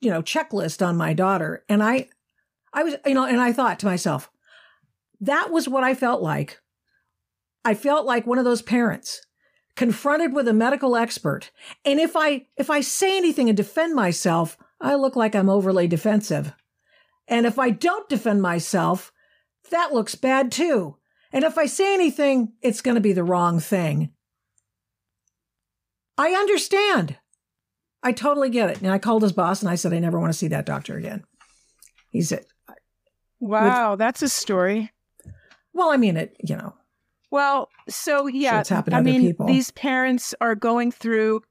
[0.00, 1.64] you know, checklist on my daughter.
[1.68, 2.08] And I,
[2.72, 4.30] I was, you know, and I thought to myself,
[5.20, 6.60] that was what I felt like.
[7.64, 9.20] I felt like one of those parents
[9.76, 11.50] confronted with a medical expert.
[11.84, 15.86] And if I, if I say anything and defend myself, I look like I'm overly
[15.86, 16.52] defensive.
[17.28, 19.12] And if I don't defend myself,
[19.70, 20.96] that looks bad too.
[21.32, 24.10] And if I say anything, it's going to be the wrong thing.
[26.16, 27.16] I understand.
[28.02, 28.80] I totally get it.
[28.80, 30.96] And I called his boss and I said, I never want to see that doctor
[30.96, 31.24] again.
[32.10, 32.46] He said,
[33.40, 34.90] Wow, with, that's a story.
[35.78, 36.74] Well, I mean, it, you know.
[37.30, 39.46] Well, so yeah, I mean, people.
[39.46, 41.42] these parents are going through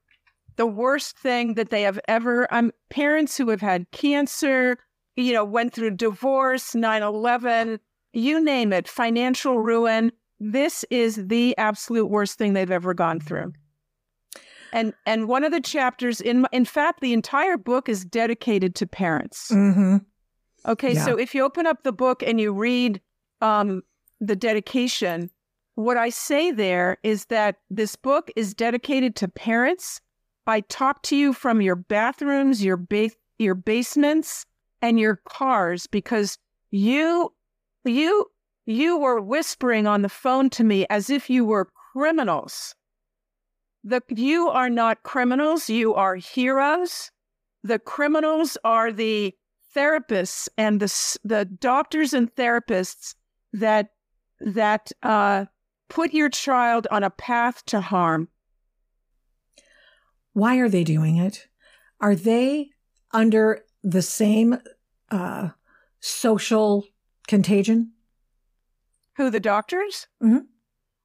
[0.56, 2.46] the worst thing that they have ever.
[2.52, 4.76] I'm um, parents who have had cancer,
[5.16, 7.80] you know, went through divorce, 9 11,
[8.12, 10.12] you name it, financial ruin.
[10.38, 13.54] This is the absolute worst thing they've ever gone through.
[14.74, 18.86] And and one of the chapters in in fact the entire book is dedicated to
[18.86, 19.50] parents.
[19.50, 19.96] Mm-hmm.
[20.66, 21.04] Okay, yeah.
[21.06, 23.00] so if you open up the book and you read
[23.40, 23.82] um,
[24.20, 25.30] the dedication,
[25.74, 30.00] what I say there is that this book is dedicated to parents.
[30.46, 34.46] I talk to you from your bathrooms, your ba- your basements,
[34.82, 36.38] and your cars because
[36.70, 37.32] you
[37.84, 38.26] you
[38.66, 42.74] you were whispering on the phone to me as if you were criminals.
[43.84, 47.10] The you are not criminals, you are heroes.
[47.62, 49.34] The criminals are the
[49.74, 53.14] therapists and the the doctors and therapists
[53.52, 53.90] that
[54.40, 55.46] that uh,
[55.88, 58.28] put your child on a path to harm.
[60.32, 61.48] Why are they doing it?
[62.00, 62.70] Are they
[63.12, 64.58] under the same
[65.10, 65.48] uh,
[66.00, 66.84] social
[67.26, 67.92] contagion?
[69.16, 70.06] Who the doctors?
[70.22, 70.44] Mm-hmm.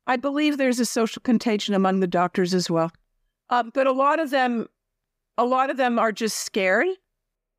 [0.06, 2.92] I believe there's a social contagion among the doctors as well,
[3.50, 4.68] uh, but a lot of them,
[5.38, 6.88] a lot of them are just scared.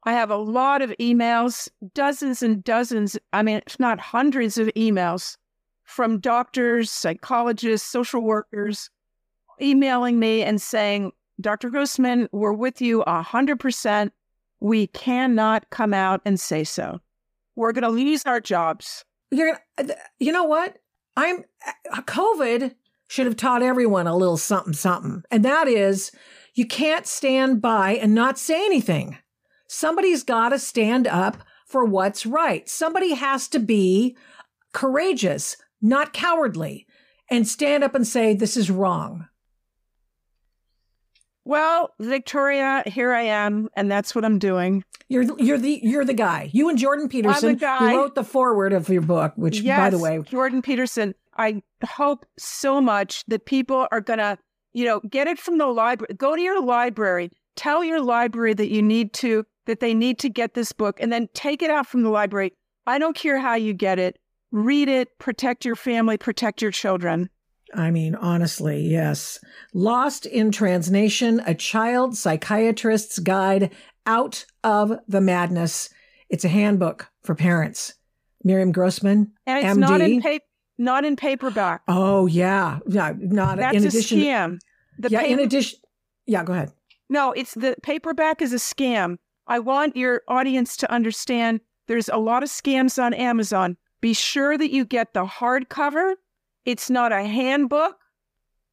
[0.04, 3.16] I have a lot of emails, dozens and dozens.
[3.32, 5.38] I mean, if not hundreds of emails
[5.84, 8.90] from doctors, psychologists, social workers,
[9.60, 11.70] emailing me and saying, "Dr.
[11.70, 14.12] Grossman, we're with you a hundred percent.
[14.60, 17.00] We cannot come out and say so.
[17.56, 19.84] We're going to lose our jobs." You're, uh,
[20.18, 20.78] you know what?
[21.16, 21.44] I'm
[21.92, 22.74] uh, COVID
[23.08, 25.22] should have taught everyone a little something, something.
[25.30, 26.10] And that is
[26.54, 29.18] you can't stand by and not say anything.
[29.68, 32.68] Somebody's got to stand up for what's right.
[32.68, 34.16] Somebody has to be
[34.72, 36.86] courageous, not cowardly,
[37.30, 39.28] and stand up and say, this is wrong.
[41.44, 44.82] Well, Victoria, here I am, and that's what I'm doing.
[45.08, 46.48] You're you're the you're the guy.
[46.54, 49.98] You and Jordan Peterson who wrote the foreword of your book, which yes, by the
[49.98, 51.14] way, Jordan Peterson.
[51.36, 54.38] I hope so much that people are gonna,
[54.72, 56.14] you know, get it from the library.
[56.14, 57.30] Go to your library.
[57.56, 61.12] Tell your library that you need to that they need to get this book, and
[61.12, 62.54] then take it out from the library.
[62.86, 64.18] I don't care how you get it.
[64.54, 65.18] Read it.
[65.18, 66.16] Protect your family.
[66.16, 67.28] Protect your children.
[67.74, 69.40] I mean, honestly, yes.
[69.72, 73.74] Lost in Trans Nation, a child psychiatrist's guide
[74.06, 75.88] out of the madness.
[76.30, 77.94] It's a handbook for parents.
[78.44, 79.80] Miriam Grossman, and it's MD.
[79.80, 80.38] not in pa-
[80.78, 81.82] not in paperback.
[81.88, 84.58] Oh yeah, yeah, not That's in a scam.
[85.00, 85.80] The yeah, in addition.
[86.26, 86.70] Yeah, go ahead.
[87.10, 89.16] No, it's the paperback is a scam.
[89.48, 93.78] I want your audience to understand there's a lot of scams on Amazon.
[94.04, 96.16] Be sure that you get the hardcover.
[96.66, 97.96] It's not a handbook.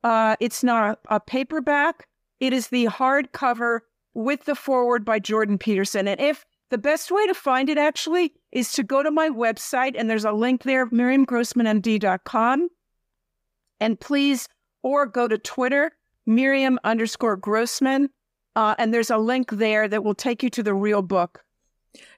[0.04, 2.10] Uh, it's not a, a paperback.
[2.42, 3.80] It is the hardcover
[4.14, 6.10] with the foreword by Jordan Peterson.
[6.10, 9.96] And if the best way to find it actually is to go to my website,
[9.98, 12.68] and there's a link there, miriamgrossmanmd.com.
[13.80, 14.50] And please,
[14.84, 15.94] or go to Twitter,
[16.26, 18.10] Miriam underscore Grossman.
[18.58, 21.46] Uh, and there's a link there that will take you to the real book.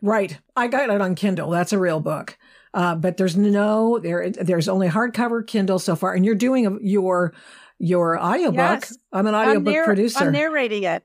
[0.01, 0.39] Right.
[0.55, 1.51] I got it on Kindle.
[1.51, 2.39] That's a real book.
[2.73, 4.29] Uh, but there's no there.
[4.31, 7.33] There's only hardcover Kindle so far, and you're doing a, your
[7.79, 8.55] your audiobook.
[8.57, 8.97] Yes.
[9.11, 11.03] I'm an audiobook I'm narr- producer, I'm narrating it.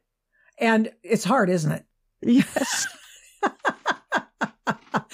[0.58, 1.84] and it's hard, isn't it?
[2.22, 2.86] Yes.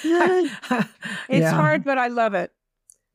[0.05, 0.55] it's
[1.29, 1.51] Yeah.
[1.53, 2.53] hard, but I love it.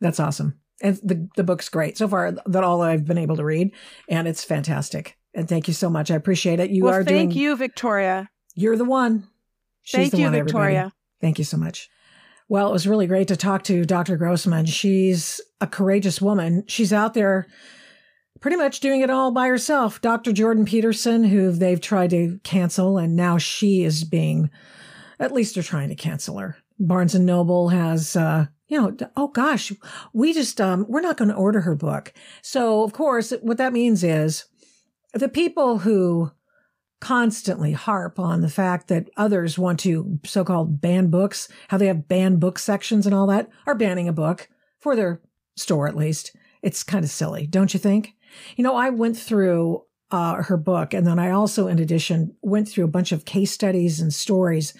[0.01, 0.59] That's awesome.
[0.81, 2.31] And the, the book's great so far.
[2.45, 3.71] That all I've been able to read,
[4.07, 5.17] and it's fantastic.
[5.33, 6.09] And thank you so much.
[6.09, 6.69] I appreciate it.
[6.71, 7.41] You well, are thank doing.
[7.43, 8.29] you, Victoria.
[8.55, 9.27] You're the one.
[9.81, 10.51] She's thank the you, one, everybody.
[10.51, 10.93] Victoria.
[11.21, 11.89] Thank you so much.
[12.49, 14.17] Well, it was really great to talk to Dr.
[14.17, 14.65] Grossman.
[14.65, 16.63] She's a courageous woman.
[16.67, 17.45] She's out there
[18.39, 20.01] pretty much doing it all by herself.
[20.01, 20.31] Dr.
[20.31, 24.49] Jordan Peterson, who they've tried to cancel, and now she is being,
[25.19, 26.57] at least they're trying to cancel her.
[26.79, 29.71] Barnes and Noble has, uh, you know, oh gosh,
[30.13, 32.13] we just, um, we're not going to order her book.
[32.41, 34.45] So, of course, what that means is
[35.13, 36.31] the people who
[36.99, 42.07] constantly harp on the fact that others want to so-called ban books, how they have
[42.07, 45.21] banned book sections and all that, are banning a book for their
[45.55, 46.35] store at least.
[46.61, 48.15] It's kind of silly, don't you think?
[48.57, 52.67] You know, I went through uh, her book, and then I also, in addition, went
[52.67, 54.73] through a bunch of case studies and stories,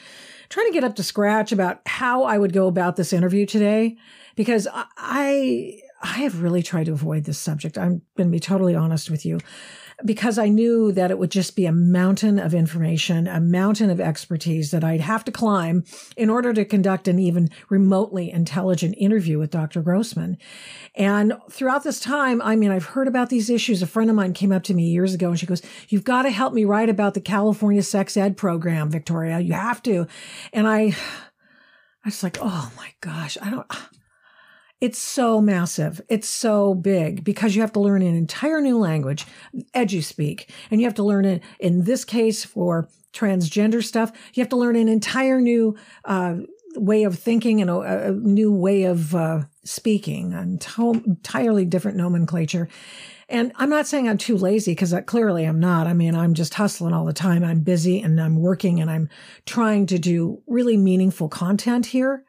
[0.49, 3.97] trying to get up to scratch about how I would go about this interview today,
[4.35, 7.77] because I I have really tried to avoid this subject.
[7.77, 9.39] I'm going to be totally honest with you
[10.05, 13.99] because I knew that it would just be a mountain of information, a mountain of
[13.99, 15.83] expertise that I'd have to climb
[16.15, 19.81] in order to conduct an even remotely intelligent interview with Dr.
[19.81, 20.37] Grossman.
[20.95, 23.81] And throughout this time, I mean, I've heard about these issues.
[23.81, 26.23] A friend of mine came up to me years ago and she goes, You've got
[26.23, 29.39] to help me write about the California sex ed program, Victoria.
[29.39, 30.07] You have to.
[30.53, 30.95] And I,
[32.05, 33.67] I was like, Oh my gosh, I don't.
[34.81, 35.99] It's so massive.
[36.07, 39.25] It's so big because you have to learn an entire new language,
[39.75, 44.11] EduSpeak, and you have to learn it in this case for transgender stuff.
[44.33, 45.75] You have to learn an entire new
[46.05, 46.37] uh,
[46.75, 52.69] way of thinking and a, a new way of uh, speaking, entirely different nomenclature.
[53.27, 55.87] And I'm not saying I'm too lazy because clearly I'm not.
[55.87, 57.43] I mean, I'm just hustling all the time.
[57.43, 59.09] I'm busy and I'm working and I'm
[59.45, 62.23] trying to do really meaningful content here.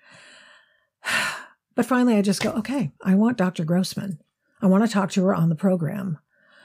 [1.81, 3.65] But finally, I just go, okay, I want Dr.
[3.65, 4.19] Grossman.
[4.61, 6.19] I want to talk to her on the program.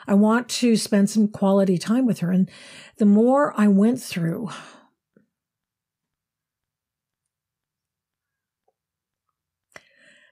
[0.06, 2.32] I want to spend some quality time with her.
[2.32, 2.52] And
[2.98, 4.50] the more I went through,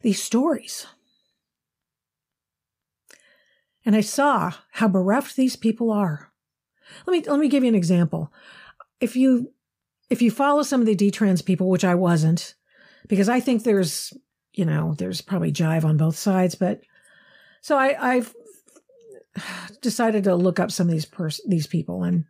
[0.01, 0.85] these stories,
[3.85, 6.33] and I saw how bereft these people are.
[7.07, 8.33] Let me let me give you an example.
[8.99, 9.53] If you
[10.09, 12.55] if you follow some of the detrans people, which I wasn't,
[13.07, 14.11] because I think there's
[14.53, 16.81] you know there's probably jive on both sides, but
[17.61, 18.33] so I, I've
[19.81, 22.25] decided to look up some of these pers- these people and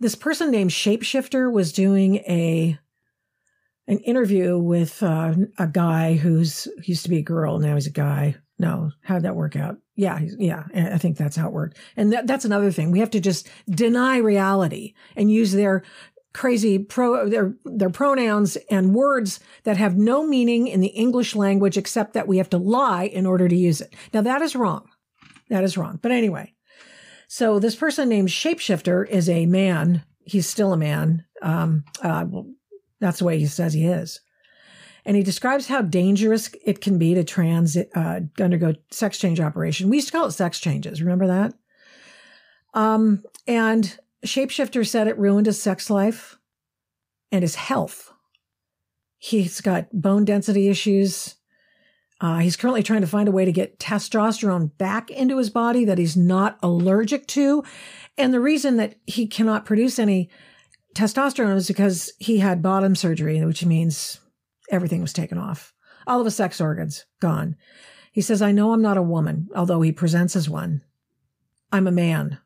[0.00, 2.78] this person named Shapeshifter was doing a
[3.86, 7.90] an interview with uh, a guy who's used to be a girl now he's a
[7.90, 9.78] guy no, how'd that work out?
[9.96, 11.76] Yeah, yeah, I think that's how it worked.
[11.96, 12.90] And that, that's another thing.
[12.90, 15.82] We have to just deny reality and use their
[16.34, 21.78] crazy pro their their pronouns and words that have no meaning in the English language
[21.78, 23.94] except that we have to lie in order to use it.
[24.12, 24.88] Now that is wrong.
[25.48, 25.98] That is wrong.
[26.02, 26.54] But anyway,
[27.28, 30.04] so this person named Shapeshifter is a man.
[30.26, 31.24] He's still a man.
[31.40, 32.50] Um, uh, well,
[33.00, 34.20] that's the way he says he is
[35.04, 39.90] and he describes how dangerous it can be to trans uh, undergo sex change operation.
[39.90, 41.02] We used to call it sex changes.
[41.02, 41.54] Remember that?
[42.72, 46.38] Um, and Shapeshifter said it ruined his sex life
[47.30, 48.12] and his health.
[49.18, 51.36] He's got bone density issues.
[52.20, 55.84] Uh, he's currently trying to find a way to get testosterone back into his body
[55.84, 57.64] that he's not allergic to.
[58.16, 60.30] And the reason that he cannot produce any
[60.94, 64.20] testosterone is because he had bottom surgery, which means
[64.70, 65.74] Everything was taken off.
[66.06, 67.56] All of his sex organs gone.
[68.12, 70.82] He says, I know I'm not a woman, although he presents as one.
[71.72, 72.38] I'm a man.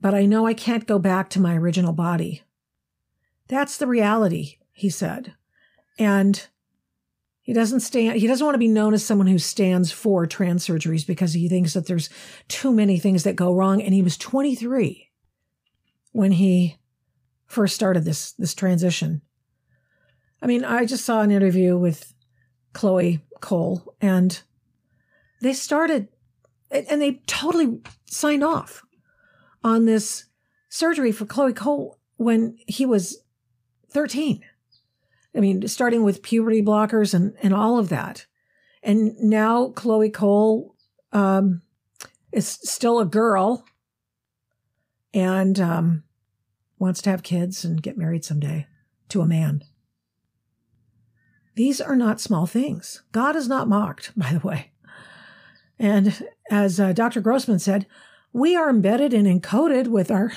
[0.00, 2.42] But I know I can't go back to my original body.
[3.48, 5.34] That's the reality, he said.
[5.98, 6.46] And
[7.40, 10.66] he doesn't stand, he doesn't want to be known as someone who stands for trans
[10.66, 12.10] surgeries because he thinks that there's
[12.48, 13.80] too many things that go wrong.
[13.80, 15.10] And he was 23
[16.12, 16.76] when he
[17.46, 19.22] first started this, this transition.
[20.42, 22.12] I mean, I just saw an interview with
[22.72, 24.40] Chloe Cole, and
[25.40, 26.08] they started,
[26.70, 28.85] and they totally signed off
[29.66, 30.26] on this
[30.68, 33.18] surgery for Chloe Cole when he was
[33.90, 34.44] 13.
[35.34, 38.26] I mean, starting with puberty blockers and, and all of that.
[38.84, 40.76] And now Chloe Cole
[41.12, 41.62] um,
[42.30, 43.64] is still a girl
[45.12, 46.04] and um,
[46.78, 48.68] wants to have kids and get married someday
[49.08, 49.64] to a man.
[51.56, 53.02] These are not small things.
[53.10, 54.70] God is not mocked, by the way.
[55.76, 57.20] And as uh, Dr.
[57.20, 57.86] Grossman said,
[58.36, 60.30] we are embedded and encoded with our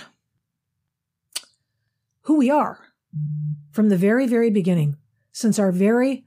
[2.22, 2.80] who we are
[3.72, 4.96] from the very, very beginning.
[5.34, 6.24] Since our very,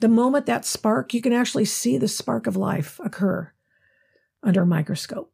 [0.00, 3.52] the moment that spark, you can actually see the spark of life occur
[4.42, 5.32] under a microscope.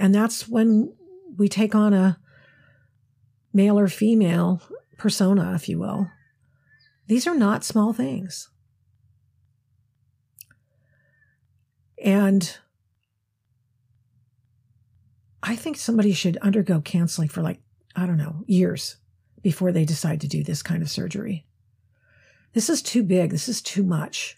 [0.00, 0.92] And that's when
[1.36, 2.18] we take on a
[3.52, 4.60] male or female
[4.98, 6.10] persona, if you will.
[7.06, 8.48] These are not small things.
[12.04, 12.58] And
[15.46, 17.60] I think somebody should undergo counseling for like,
[17.94, 18.96] I don't know, years
[19.42, 21.46] before they decide to do this kind of surgery.
[22.52, 23.30] This is too big.
[23.30, 24.36] This is too much.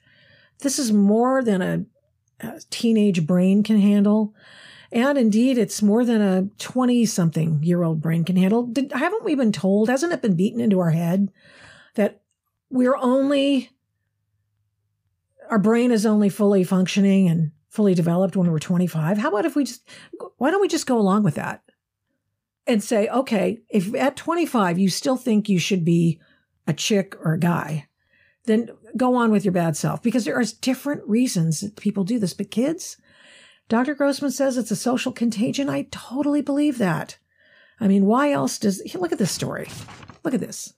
[0.60, 1.84] This is more than a,
[2.40, 4.34] a teenage brain can handle.
[4.92, 8.66] And indeed, it's more than a 20 something year old brain can handle.
[8.66, 11.30] Did, haven't we been told, hasn't it been beaten into our head
[11.94, 12.20] that
[12.68, 13.70] we're only,
[15.48, 19.18] our brain is only fully functioning and fully developed when we're 25.
[19.18, 19.88] How about if we just,
[20.38, 21.62] why don't we just go along with that
[22.66, 26.20] and say, okay, if at 25 you still think you should be
[26.66, 27.88] a chick or a guy,
[28.44, 32.18] then go on with your bad self because there are different reasons that people do
[32.18, 32.34] this.
[32.34, 32.96] But kids,
[33.68, 33.94] Dr.
[33.94, 35.68] Grossman says it's a social contagion.
[35.68, 37.18] I totally believe that.
[37.80, 39.68] I mean, why else does, look at this story.
[40.24, 40.74] Look at this.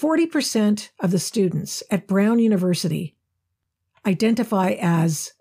[0.00, 3.14] 40% of the students at Brown University
[4.04, 5.32] identify as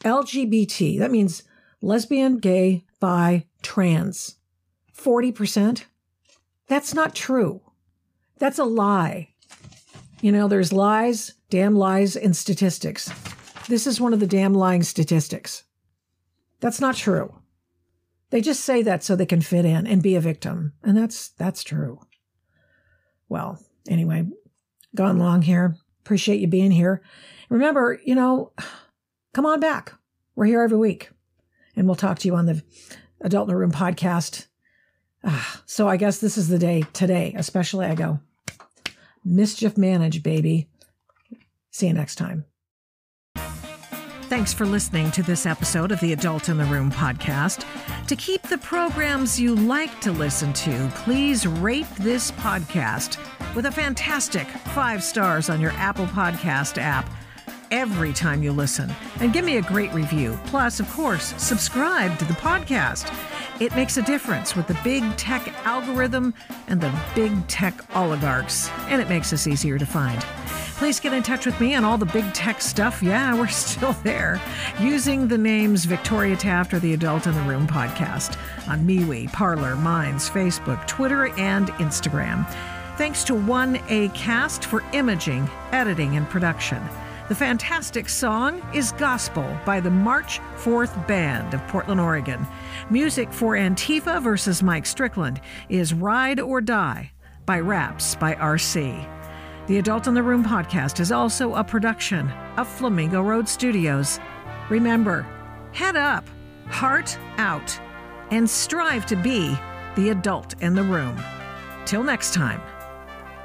[0.00, 0.98] LGBT.
[0.98, 1.42] That means
[1.80, 4.36] lesbian, gay, bi, trans.
[4.96, 5.84] 40%?
[6.68, 7.60] That's not true.
[8.38, 9.30] That's a lie.
[10.20, 13.10] You know, there's lies, damn lies, and statistics.
[13.68, 15.64] This is one of the damn lying statistics.
[16.60, 17.34] That's not true.
[18.30, 20.74] They just say that so they can fit in and be a victim.
[20.82, 22.00] And that's that's true
[23.30, 24.26] well, anyway,
[24.94, 25.76] gone long here.
[26.04, 27.00] Appreciate you being here.
[27.48, 28.52] Remember, you know,
[29.32, 29.94] come on back.
[30.34, 31.10] We're here every week.
[31.76, 32.62] And we'll talk to you on the
[33.20, 34.46] Adult in the Room podcast.
[35.24, 38.20] Ah, so I guess this is the day today, especially I go.
[39.24, 40.68] Mischief managed, baby.
[41.70, 42.46] See you next time.
[44.30, 47.66] Thanks for listening to this episode of the Adult in the Room podcast.
[48.06, 53.18] To keep the programs you like to listen to, please rate this podcast
[53.56, 57.10] with a fantastic five stars on your Apple Podcast app
[57.70, 58.90] every time you listen.
[59.20, 60.38] And give me a great review.
[60.46, 63.12] Plus, of course, subscribe to the podcast.
[63.60, 66.34] It makes a difference with the big tech algorithm
[66.68, 70.20] and the big tech oligarchs, and it makes us easier to find.
[70.80, 73.02] Please get in touch with me on all the big tech stuff.
[73.02, 74.40] Yeah, we're still there.
[74.80, 79.76] Using the names Victoria Taft or the Adult in the Room podcast on MeWe, Parler,
[79.76, 82.48] Minds, Facebook, Twitter, and Instagram.
[82.96, 86.82] Thanks to 1A Cast for imaging, editing, and production.
[87.30, 92.44] The fantastic song is Gospel by the March 4th Band of Portland, Oregon.
[92.90, 97.12] Music for Antifa versus Mike Strickland is Ride or Die
[97.46, 99.08] by Raps by RC.
[99.68, 104.18] The Adult in the Room podcast is also a production of Flamingo Road Studios.
[104.68, 105.24] Remember,
[105.70, 106.28] head up,
[106.66, 107.78] heart out,
[108.32, 109.56] and strive to be
[109.94, 111.16] the adult in the room.
[111.84, 112.60] Till next time,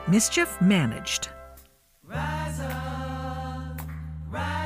[0.08, 1.30] mischief managed.
[4.36, 4.65] Right.